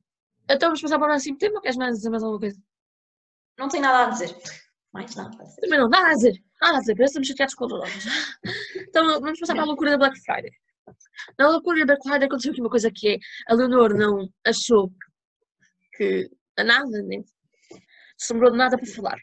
então 0.48 0.68
vamos 0.68 0.80
passar 0.80 0.98
para 0.98 1.06
o 1.06 1.10
próximo 1.10 1.36
tema 1.36 1.56
ou 1.56 1.60
queres 1.60 1.76
mais 1.76 1.96
dizer 1.96 2.10
mais 2.10 2.22
alguma 2.22 2.40
coisa? 2.40 2.62
não 3.58 3.68
tenho 3.68 3.82
nada 3.82 4.06
a 4.06 4.10
dizer. 4.10 4.36
Mais 4.92 5.14
nada 5.16 5.36
a 5.36 5.44
dizer. 5.44 5.60
Também 5.60 5.78
não 5.80 5.88
dá 5.88 6.06
a 6.06 6.14
dizer. 6.14 6.42
Nada 6.62 6.76
a 6.76 6.80
dizer, 6.80 6.94
parece 6.94 7.14
que 7.14 7.20
estamos 7.20 7.28
chateados 7.28 7.54
com 7.56 7.64
lojas. 7.66 8.04
Então 8.76 9.20
vamos 9.20 9.40
passar 9.40 9.54
para 9.54 9.64
a 9.64 9.66
loucura 9.66 9.90
da 9.90 9.98
Black 9.98 10.18
Friday. 10.20 10.52
Na 11.36 11.48
loucura 11.48 11.80
da 11.80 11.86
Black 11.86 12.02
Friday 12.02 12.26
aconteceu 12.26 12.52
aqui 12.52 12.60
uma 12.60 12.70
coisa 12.70 12.90
que 12.92 13.08
é 13.08 13.18
a 13.48 13.54
Leonor 13.54 13.94
não 13.94 14.28
achou 14.44 14.88
que 14.88 15.09
a 16.56 16.64
nada, 16.64 17.02
nem 17.02 17.24
se 18.20 18.32
lembrou 18.32 18.50
de 18.50 18.58
nada 18.58 18.76
para 18.76 18.86
falar. 18.86 19.18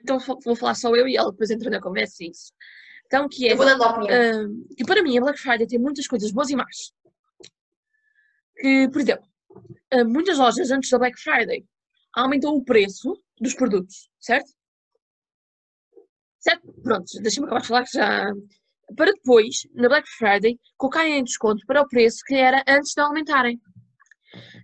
Então 0.00 0.18
vou 0.18 0.54
falar 0.54 0.74
só 0.74 0.94
eu 0.94 1.08
e 1.08 1.16
ela 1.16 1.32
depois 1.32 1.50
entra 1.50 1.70
na 1.70 1.80
conversa 1.80 2.22
e 2.22 2.30
isso. 2.30 2.52
Então 3.06 3.28
que 3.28 3.48
é. 3.48 3.52
Eu 3.52 3.56
vou 3.56 3.66
dando 3.66 3.82
a 3.82 3.90
opinião. 3.90 4.46
Um, 4.46 4.66
e 4.78 4.84
para 4.84 5.02
mim, 5.02 5.18
a 5.18 5.20
Black 5.20 5.40
Friday 5.40 5.66
tem 5.66 5.78
muitas 5.78 6.06
coisas 6.06 6.30
boas 6.30 6.50
e 6.50 6.56
más. 6.56 6.92
Que, 8.56 8.88
por 8.90 9.00
exemplo, 9.00 9.26
uh, 9.94 10.04
muitas 10.08 10.38
lojas 10.38 10.70
antes 10.70 10.90
da 10.90 10.98
Black 10.98 11.20
Friday 11.20 11.64
aumentam 12.14 12.54
o 12.54 12.64
preço 12.64 13.20
dos 13.40 13.54
produtos, 13.54 14.08
certo? 14.20 14.50
Certo? 16.38 16.72
Pronto, 16.82 17.06
deixa-me 17.20 17.46
acabar 17.46 17.62
de 17.62 17.68
falar 17.68 17.84
que 17.84 17.92
já. 17.92 18.32
Para 18.96 19.12
depois, 19.12 19.66
na 19.74 19.88
Black 19.88 20.08
Friday, 20.08 20.58
colocarem 20.76 21.18
em 21.18 21.24
desconto 21.24 21.64
para 21.66 21.82
o 21.82 21.88
preço 21.88 22.22
que 22.24 22.34
era 22.34 22.64
antes 22.66 22.92
de 22.94 23.00
aumentarem. 23.02 23.60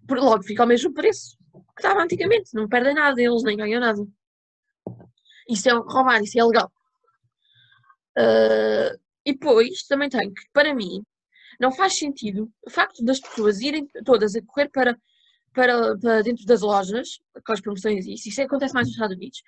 Por, 0.07 0.19
logo 0.19 0.43
fica 0.43 0.63
ao 0.63 0.69
mesmo 0.69 0.95
preço 0.95 1.37
que 1.37 1.44
estava 1.77 2.03
antigamente. 2.03 2.55
Não 2.55 2.69
perdem 2.69 2.95
nada, 2.95 3.21
eles 3.21 3.43
nem 3.43 3.57
ganham 3.57 3.81
nada. 3.81 4.07
Isso 5.49 5.69
é 5.69 5.73
roubar, 5.73 6.23
isso 6.23 6.39
é 6.39 6.45
legal. 6.45 6.73
Uh, 8.17 8.99
e 9.25 9.33
depois 9.33 9.83
também 9.85 10.09
tem 10.09 10.33
que, 10.33 10.43
para 10.53 10.75
mim, 10.75 11.03
não 11.61 11.73
faz 11.73 11.99
sentido 11.99 12.51
o 12.65 12.71
facto 12.71 13.05
das 13.05 13.21
pessoas 13.21 13.61
irem 13.61 13.87
todas 14.05 14.35
a 14.35 14.43
correr 14.43 14.69
para, 14.71 14.97
para, 15.53 15.99
para 15.99 16.23
dentro 16.23 16.45
das 16.47 16.61
lojas, 16.61 17.19
com 17.45 17.53
as 17.53 17.61
promoções 17.61 18.07
e 18.07 18.15
isso, 18.15 18.29
isso 18.29 18.43
acontece 18.43 18.75
mais 18.75 18.87
nos 18.87 18.95
Estados 18.95 19.17
Unidos, 19.17 19.43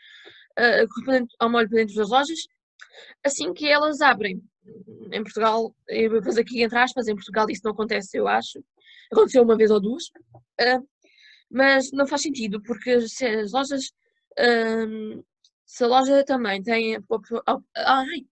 uh, 0.59 0.89
correr 0.89 1.05
para 1.05 1.19
dentro, 1.19 1.37
ao 1.39 1.51
molho 1.51 1.69
para 1.69 1.79
dentro 1.79 1.95
das 1.95 2.09
lojas, 2.09 2.39
assim 3.25 3.53
que 3.53 3.67
elas 3.67 4.01
abrem. 4.01 4.43
Em 5.13 5.23
Portugal, 5.23 5.73
fazer 6.25 6.41
aqui 6.41 6.63
entre 6.63 6.77
aspas, 6.77 7.07
em 7.07 7.15
Portugal 7.15 7.49
isso 7.49 7.63
não 7.65 7.71
acontece, 7.71 8.19
eu 8.19 8.27
acho. 8.27 8.63
Aconteceu 9.13 9.45
uma 9.45 9.57
vez 9.57 9.71
ou 9.71 9.81
duas, 9.81 10.07
uh, 10.61 10.89
mas 11.51 11.91
não 11.93 12.07
faz 12.07 12.23
sentido, 12.23 12.63
porque 12.63 13.09
se 13.09 13.27
as 13.27 13.53
lojas. 13.53 13.93
um, 14.39 15.23
se 15.65 15.85
a 15.85 15.87
loja 15.87 16.25
também 16.25 16.63
tem. 16.63 16.97
Ai, 17.77 18.27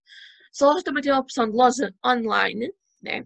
se 0.51 0.63
a 0.63 0.67
loja 0.67 0.83
também 0.83 1.03
tem 1.03 1.11
a 1.11 1.19
opção 1.19 1.49
de 1.49 1.55
loja 1.55 1.93
online, 2.05 2.71
né? 3.01 3.25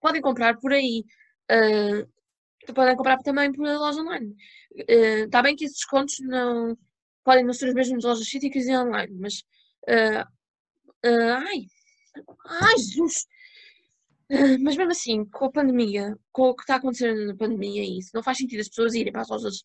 Podem 0.00 0.20
comprar 0.22 0.56
por 0.58 0.72
aí. 0.72 1.04
uh, 1.50 2.72
podem 2.74 2.96
comprar 2.96 3.18
também 3.18 3.52
por 3.52 3.66
loja 3.66 4.00
online. 4.00 4.34
Está 4.88 5.42
bem 5.42 5.56
que 5.56 5.64
esses 5.64 5.78
descontos 5.78 6.16
não 6.20 6.76
podem 7.24 7.44
não 7.44 7.52
ser 7.52 7.68
os 7.68 7.74
mesmos 7.74 8.04
lojas 8.04 8.28
físicas 8.28 8.66
e 8.66 8.76
online, 8.76 9.14
mas. 9.18 9.42
uh, 9.88 10.22
uh, 11.06 11.32
ai! 11.46 11.66
Ai, 12.46 12.76
Jesus! 12.78 13.26
Mas 14.62 14.76
mesmo 14.76 14.92
assim, 14.92 15.24
com 15.24 15.46
a 15.46 15.50
pandemia, 15.50 16.16
com 16.32 16.50
o 16.50 16.54
que 16.54 16.62
está 16.62 16.76
acontecendo 16.76 17.26
na 17.26 17.36
pandemia 17.36 17.82
isso, 17.82 18.10
não 18.14 18.22
faz 18.22 18.38
sentido 18.38 18.60
as 18.60 18.68
pessoas 18.68 18.94
irem 18.94 19.12
para 19.12 19.22
as 19.22 19.28
lojas 19.28 19.64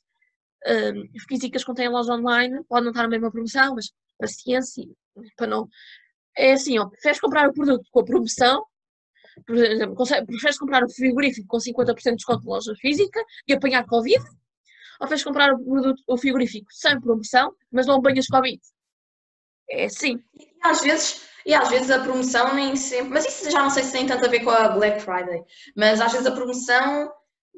um, 0.67 1.19
físicas 1.27 1.61
que 1.61 1.67
contêm 1.67 1.87
loja 1.87 2.13
online, 2.13 2.63
pode 2.67 2.83
não 2.83 2.91
estar 2.91 3.03
na 3.03 3.09
mesma 3.09 3.31
promoção, 3.31 3.75
mas 3.75 3.91
paciência, 4.17 4.83
para 5.37 5.47
não. 5.47 5.67
É 6.35 6.53
assim, 6.53 6.79
ó, 6.79 6.87
preferes 6.89 7.19
comprar 7.19 7.47
o 7.47 7.53
produto 7.53 7.87
com 7.91 7.99
a 7.99 8.05
promoção, 8.05 8.65
por 9.45 9.55
exemplo, 9.55 9.95
preferes 10.25 10.57
comprar 10.57 10.83
o 10.83 10.89
frigorífico 10.89 11.47
com 11.47 11.57
50% 11.57 12.03
de 12.03 12.15
desconto 12.15 12.45
na 12.45 12.51
loja 12.53 12.73
física 12.81 13.23
e 13.47 13.53
apanhar 13.53 13.85
Covid, 13.85 14.23
ou 14.99 15.07
preferes 15.07 15.23
comprar 15.23 15.53
o 15.53 15.63
produto, 15.63 16.01
o 16.07 16.17
frigorífico 16.17 16.67
sem 16.71 16.99
promoção, 16.99 17.53
mas 17.71 17.85
não 17.85 17.99
apanhas 17.99 18.27
Covid? 18.27 18.59
É 19.69 19.85
assim. 19.85 20.19
E 20.33 20.47
às 20.63 20.81
vezes, 20.81 21.27
e 21.45 21.53
às 21.53 21.69
vezes 21.69 21.91
a 21.91 21.99
promoção 21.99 22.55
nem 22.55 22.75
sempre, 22.75 23.09
mas 23.09 23.25
isso 23.25 23.49
já 23.51 23.61
não 23.61 23.69
sei 23.69 23.83
se 23.83 23.91
tem 23.91 24.07
tanto 24.07 24.25
a 24.25 24.29
ver 24.29 24.41
com 24.41 24.49
a 24.49 24.69
Black 24.69 25.01
Friday, 25.01 25.43
mas 25.75 26.01
às 26.01 26.11
vezes 26.11 26.27
a 26.27 26.31
promoção 26.31 27.11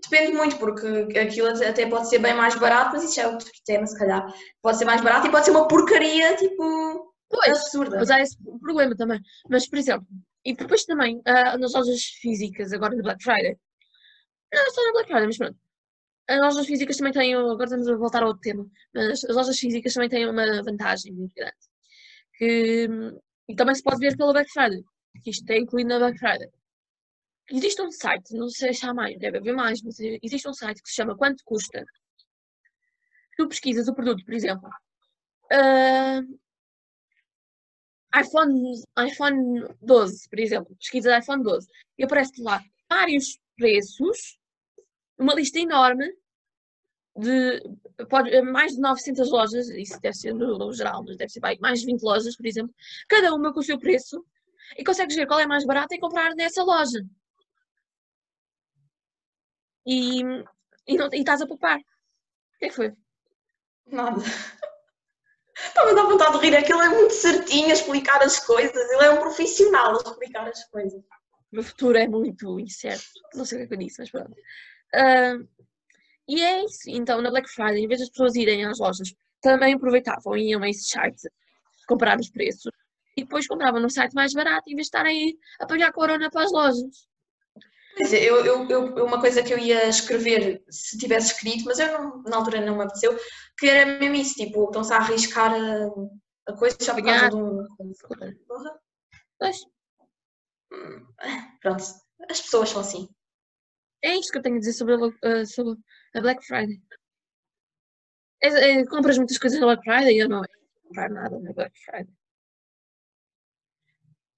depende 0.04 0.34
muito, 0.34 0.58
porque 0.58 1.18
aquilo 1.18 1.48
até 1.48 1.86
pode 1.88 2.10
ser 2.10 2.20
bem 2.20 2.34
mais 2.34 2.56
barato, 2.56 2.92
mas 2.94 3.04
isso 3.04 3.20
é 3.20 3.28
outro 3.28 3.50
tema, 3.66 3.88
se 3.88 3.98
calhar. 3.98 4.32
Pode 4.62 4.78
ser 4.78 4.86
mais 4.86 5.02
barato 5.02 5.28
e 5.28 5.32
pode 5.32 5.46
ser 5.46 5.52
uma 5.52 5.68
porcaria, 5.68 6.36
tipo, 6.36 7.14
Pois, 7.30 7.50
absurda. 7.50 7.98
Mas 7.98 8.10
há 8.10 8.22
esse 8.22 8.38
problema 8.62 8.96
também. 8.96 9.20
Mas, 9.50 9.68
por 9.68 9.78
exemplo, 9.78 10.08
e 10.46 10.56
depois 10.56 10.86
também, 10.86 11.22
ah, 11.26 11.58
nas 11.58 11.74
lojas 11.74 12.04
físicas, 12.22 12.72
agora 12.72 12.96
na 12.96 13.04
Black 13.04 13.24
Friday, 13.24 13.58
não 14.54 14.72
só 14.72 14.86
na 14.86 14.92
Black 14.94 15.08
Friday, 15.08 15.28
mas 15.28 15.38
pronto. 15.38 15.58
As 16.30 16.40
lojas 16.40 16.66
físicas 16.66 16.98
também 16.98 17.14
têm, 17.14 17.36
agora 17.36 17.64
estamos 17.66 17.88
a 17.88 17.96
voltar 17.96 18.24
a 18.24 18.28
outro 18.28 18.42
tema, 18.42 18.66
mas 18.94 19.24
as 19.24 19.36
lojas 19.36 19.58
físicas 19.60 19.94
também 19.94 20.10
têm 20.10 20.30
uma 20.30 20.64
vantagem 20.64 21.14
muito 21.14 21.34
grande. 21.36 21.56
Que, 22.38 22.88
e 23.48 23.56
também 23.56 23.76
se 23.76 23.84
pode 23.84 24.00
ver 24.00 24.18
pela 24.18 24.34
Black 24.34 24.52
Friday, 24.52 24.84
que 25.24 25.30
isto 25.30 25.50
é 25.50 25.58
incluído 25.58 25.90
na 25.90 26.00
Black 26.00 26.20
Friday. 26.20 26.50
Existe 27.50 27.82
um 27.82 27.92
site, 27.92 28.34
não 28.34 28.50
sei 28.50 28.74
se 28.74 28.86
há 28.86 28.94
mais, 28.94 29.18
deve 29.18 29.38
haver 29.38 29.54
mais, 29.54 29.82
mas 29.82 29.98
existe 30.00 30.48
um 30.50 30.54
site 30.54 30.82
que 30.82 30.90
se 30.90 30.96
chama 30.96 31.16
Quanto 31.16 31.44
Custa. 31.46 31.86
Tu 33.38 33.48
pesquisas 33.48 33.88
o 33.88 33.94
produto, 33.96 34.26
por 34.26 34.34
exemplo. 34.34 34.70
ah, 35.52 36.22
iPhone, 38.20 38.82
iPhone 39.00 39.66
12, 39.82 40.30
por 40.30 40.40
exemplo, 40.40 40.76
pesquisa 40.78 41.18
iPhone 41.18 41.44
12, 41.44 41.68
e 41.98 42.04
aparece 42.04 42.42
lá 42.42 42.62
vários 42.90 43.38
preços, 43.56 44.38
uma 45.18 45.34
lista 45.36 45.60
enorme 45.60 46.12
de 47.18 47.62
pode, 48.10 48.42
mais 48.42 48.74
de 48.74 48.80
900 48.80 49.32
lojas, 49.32 49.70
isso 49.70 50.00
deve 50.02 50.16
ser 50.16 50.34
no, 50.34 50.58
no 50.58 50.72
geral, 50.74 51.04
mas 51.04 51.18
deve 51.18 51.32
ser 51.32 51.40
bem, 51.40 51.58
mais 51.60 51.80
de 51.80 51.86
20 51.88 52.02
lojas, 52.04 52.36
por 52.36 52.46
exemplo, 52.46 52.74
cada 53.08 53.34
uma 53.34 53.52
com 53.52 53.60
o 53.60 53.64
seu 53.64 53.80
preço, 53.80 54.24
e 54.78 54.84
consegues 54.84 55.16
ver 55.16 55.26
qual 55.26 55.40
é 55.40 55.48
mais 55.48 55.66
barato 55.66 55.94
e 55.94 56.00
comprar 56.00 56.36
nessa 56.36 56.64
loja. 56.64 57.00
E, 59.86 60.22
e, 60.88 60.98
não, 60.98 61.10
e 61.14 61.20
estás 61.20 61.42
a 61.42 61.48
poupar. 61.48 61.80
O 61.80 62.60
que 62.60 62.66
é 62.66 62.70
que 62.70 62.76
foi? 62.76 62.94
Nada. 63.88 64.22
Estava 65.56 65.90
a 65.90 65.94
dar 65.94 66.04
vontade 66.04 66.40
de 66.40 66.46
rir, 66.46 66.56
aquilo 66.56 66.82
é 66.82 66.90
muito 66.90 67.14
certinho 67.14 67.70
a 67.70 67.74
explicar 67.74 68.22
as 68.22 68.40
coisas, 68.40 68.92
ele 68.92 69.06
é 69.06 69.10
um 69.12 69.20
profissional 69.20 69.94
a 69.94 69.98
explicar 69.98 70.48
as 70.48 70.64
coisas. 70.66 71.02
O 71.52 71.56
meu 71.56 71.64
futuro 71.64 71.98
é 71.98 72.08
muito 72.08 72.60
incerto. 72.60 73.06
Não 73.34 73.46
sei 73.46 73.58
o 73.58 73.60
que 73.62 73.66
é 73.66 73.68
que 73.68 73.74
eu 73.74 73.88
disse, 73.88 74.02
mas 74.02 74.12
pronto. 74.12 74.36
Ah, 74.94 75.38
e 76.28 76.42
é 76.42 76.64
isso. 76.66 76.90
Então, 76.90 77.22
na 77.22 77.30
Black 77.30 77.50
Friday, 77.50 77.84
em 77.84 77.88
vez 77.88 78.00
das 78.00 78.10
pessoas 78.10 78.36
irem 78.36 78.66
às 78.66 78.80
lojas, 78.80 79.14
também 79.42 79.74
aproveitavam 79.74 80.36
e 80.38 80.50
iam 80.52 80.64
a 80.64 80.70
esse 80.70 80.90
site 80.90 81.30
comprar 81.88 82.20
os 82.20 82.30
preços 82.30 82.72
e 83.16 83.24
depois 83.24 83.48
compravam 83.48 83.80
no 83.82 83.90
site 83.90 84.14
mais 84.14 84.34
barato 84.34 84.70
em 84.70 84.76
vez 84.76 84.86
de 84.88 84.90
estarem 84.90 85.38
a 85.60 85.66
pagar 85.66 85.92
corona 85.94 86.30
para 86.30 86.44
as 86.44 86.52
lojas. 86.52 87.08
Quer 87.96 88.04
dizer, 88.04 88.24
eu, 88.24 88.46
eu, 88.46 88.70
eu- 88.70 89.06
uma 89.06 89.20
coisa 89.20 89.42
que 89.42 89.52
eu 89.54 89.58
ia 89.58 89.88
escrever 89.88 90.64
se 90.70 90.98
tivesse 90.98 91.34
escrito, 91.34 91.66
mas 91.66 91.80
eu 91.80 91.92
não- 91.94 92.22
na 92.24 92.38
altura 92.38 92.62
não 92.64 92.76
me 92.78 92.84
apeteceu, 92.84 93.18
que 93.58 93.68
era 93.68 93.98
mesmo 94.00 94.16
isso, 94.16 94.36
tipo, 94.36 94.66
estão-se 94.66 94.94
a 94.94 94.98
arriscar 94.98 95.52
a, 95.54 96.52
a 96.52 96.54
coisa 96.56 96.78
só 96.80 96.94
por 96.94 97.04
causa 97.04 97.30
de 97.30 97.36
um. 97.36 97.66
Pois, 99.40 99.58
Hum, 100.72 101.08
Pronto, 101.62 101.84
as 102.30 102.42
pessoas 102.42 102.70
são 102.70 102.82
assim. 102.82 103.08
é 104.04 104.16
isto 104.18 104.32
que 104.32 104.38
eu 104.38 104.42
tenho 104.42 104.58
a 104.58 104.60
dizer 104.60 104.74
sobre 104.74 104.96
a, 104.96 104.98
ah, 105.24 105.46
sobre 105.46 105.76
a 106.16 106.22
Black 106.22 106.46
Friday. 106.46 106.82
É- 108.42 108.80
é, 108.80 108.86
compras 108.86 109.18
muitas 109.18 109.38
coisas 109.38 109.60
na 109.60 109.66
Black 109.66 109.84
Friday? 109.84 110.18
Eu 110.18 110.30
não 110.30 110.42
ia 110.42 110.50
comprar 110.84 111.10
nada 111.10 111.40
na 111.40 111.54
Black 111.54 111.78
Friday. 111.84 112.14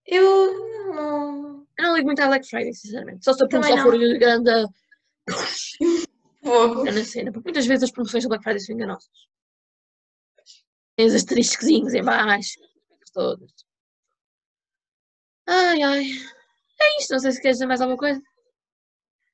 Eu 0.05 0.93
não. 0.93 1.67
Eu 1.77 1.83
não 1.85 1.95
ligo 1.95 2.07
muito 2.07 2.21
à 2.21 2.27
Black 2.27 2.47
Friday, 2.47 2.73
sinceramente. 2.73 3.23
Só 3.23 3.33
se 3.33 3.43
a 3.43 3.47
promoção 3.47 3.77
for 3.77 3.97
grande, 4.17 4.51
Fogo. 6.43 6.83
grande 6.83 7.05
cena. 7.05 7.31
Porque 7.31 7.47
muitas 7.49 7.65
vezes 7.65 7.83
as 7.83 7.91
promoções 7.91 8.23
da 8.23 8.29
Black 8.29 8.43
Friday 8.43 8.59
são 8.59 8.75
enganosas. 8.75 9.27
Tem 10.95 11.05
os 11.05 11.13
asteriscozinhos 11.13 11.93
em 11.93 12.03
baixo. 12.03 12.59
as 13.01 13.11
Todas. 13.11 13.51
Ai, 15.47 15.81
ai. 15.81 16.05
É 16.81 16.99
isto. 16.99 17.11
Não 17.11 17.19
sei 17.19 17.31
se 17.31 17.41
queres 17.41 17.57
dizer 17.57 17.67
mais 17.67 17.81
alguma 17.81 17.97
coisa. 17.97 18.21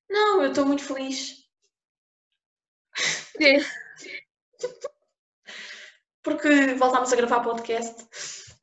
Não, 0.10 0.44
eu 0.44 0.50
estou 0.50 0.66
muito 0.66 0.84
feliz. 0.84 1.45
Quê? 3.38 3.58
Porque 6.24 6.74
voltámos 6.76 7.12
a 7.14 7.16
gravar 7.16 7.42
podcast. 7.42 8.08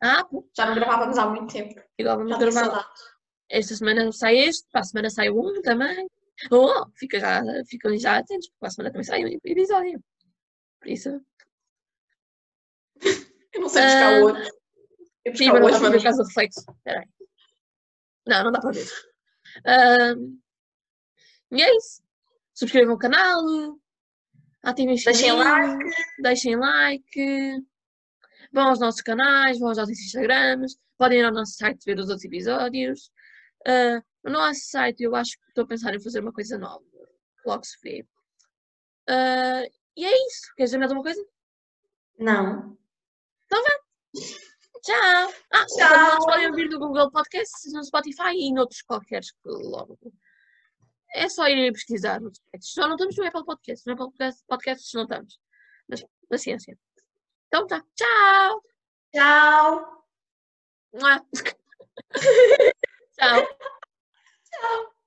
Ah. 0.02 0.26
Já 0.56 0.66
não 0.66 0.74
gravávamos 0.74 1.16
há 1.18 1.26
muito 1.26 1.52
tempo. 1.52 1.80
Igual 1.98 2.16
vamos 2.16 2.32
Já 2.32 2.38
gravar. 2.38 2.92
Esta 3.48 3.76
semana 3.76 4.10
sai 4.12 4.38
este. 4.38 4.68
Para 4.70 4.80
a 4.80 4.84
semana 4.84 5.10
sai 5.10 5.28
o 5.28 5.40
um 5.40 5.62
também. 5.62 6.08
Oh, 6.50 6.86
fica 6.96 7.20
já, 7.20 7.42
ficam 7.68 7.96
já 7.96 8.16
atentos. 8.18 8.48
Porque 8.48 8.58
para 8.58 8.68
a 8.68 8.70
semana 8.72 8.90
também 8.92 9.04
sai 9.04 9.24
um 9.24 9.28
episódio. 9.44 10.02
Por 10.80 10.88
isso. 10.88 11.20
Eu 13.54 13.60
não 13.60 13.68
sei 13.68 13.82
buscar 13.82 14.14
Ah, 14.14 14.20
outro. 14.24 14.42
Eu 15.24 15.36
Sim, 15.36 15.50
buscar 15.50 15.60
mas 15.60 15.62
não 15.62 15.70
dá 15.70 15.78
para 15.80 15.90
ver 15.90 15.96
por 15.98 16.02
causa 16.04 16.22
do 16.22 16.26
reflexo. 16.28 16.60
Espera 16.60 17.00
aí. 17.00 17.08
Não, 18.26 18.44
não 18.44 18.52
dá 18.52 18.60
para 18.60 18.70
ver. 18.72 18.88
Ahm, 19.66 20.38
e 21.52 21.62
é 21.62 21.76
isso. 21.76 22.02
Subscrevam 22.54 22.94
o 22.94 22.98
canal. 22.98 23.42
Ativem 24.62 24.94
o 24.94 25.04
Deixem 25.04 25.32
like. 25.32 25.84
Deixem 26.20 26.56
like. 26.56 27.64
vão 28.52 28.68
aos 28.68 28.80
nossos 28.80 29.00
canais, 29.00 29.58
vão 29.58 29.68
aos 29.68 29.78
nossos 29.78 29.98
Instagrams, 29.98 30.78
podem 30.96 31.20
ir 31.20 31.24
ao 31.24 31.32
nosso 31.32 31.52
site 31.54 31.84
ver 31.84 31.98
os 31.98 32.08
outros 32.08 32.24
episódios. 32.24 33.10
Uh, 33.66 34.02
no 34.24 34.32
nosso 34.32 34.60
site 34.60 35.02
eu 35.02 35.14
acho 35.16 35.32
que 35.32 35.48
estou 35.48 35.64
a 35.64 35.66
pensar 35.66 35.94
em 35.94 36.00
fazer 36.00 36.20
uma 36.20 36.32
coisa 36.32 36.56
nova. 36.58 36.84
Logo 37.44 37.64
se 37.64 37.76
vê. 37.82 38.06
Uh, 39.08 39.68
e 39.96 40.04
é 40.04 40.26
isso. 40.26 40.54
Queres 40.56 40.70
dizer 40.70 40.78
mais 40.78 40.90
alguma 40.90 41.04
coisa? 41.04 41.24
Não. 42.18 42.78
Então 43.46 43.62
vá. 43.62 44.20
Tchau. 44.82 45.34
Ah, 45.52 45.66
Tchau. 45.66 46.26
Podem 46.26 46.48
ouvir 46.48 46.68
no 46.68 46.78
Google 46.78 47.10
Podcasts, 47.10 47.72
no 47.72 47.84
Spotify 47.84 48.32
e 48.34 48.44
em 48.44 48.58
outros 48.58 48.82
qualquer 48.82 49.22
que 49.22 49.48
logo. 49.48 49.98
É 51.14 51.28
só 51.28 51.46
irem 51.48 51.72
pesquisar 51.72 52.20
nos 52.20 52.38
podcasts. 52.38 52.72
Só 52.72 52.88
não 52.88 52.96
estamos 52.96 53.16
no 53.16 53.26
Apple 53.26 53.44
Podcasts. 53.44 53.84
No 53.86 53.92
Apple 53.92 54.06
Podcast- 54.06 54.44
Podcasts 54.48 54.92
não 54.94 55.02
estamos. 55.02 55.38
Mas 55.88 56.04
paciência. 56.28 56.78
Então 57.48 57.66
tá. 57.66 57.84
Tchau. 57.94 58.62
Tchau. 59.12 60.06
Tchau. 63.18 63.58
Tchau. 64.50 65.01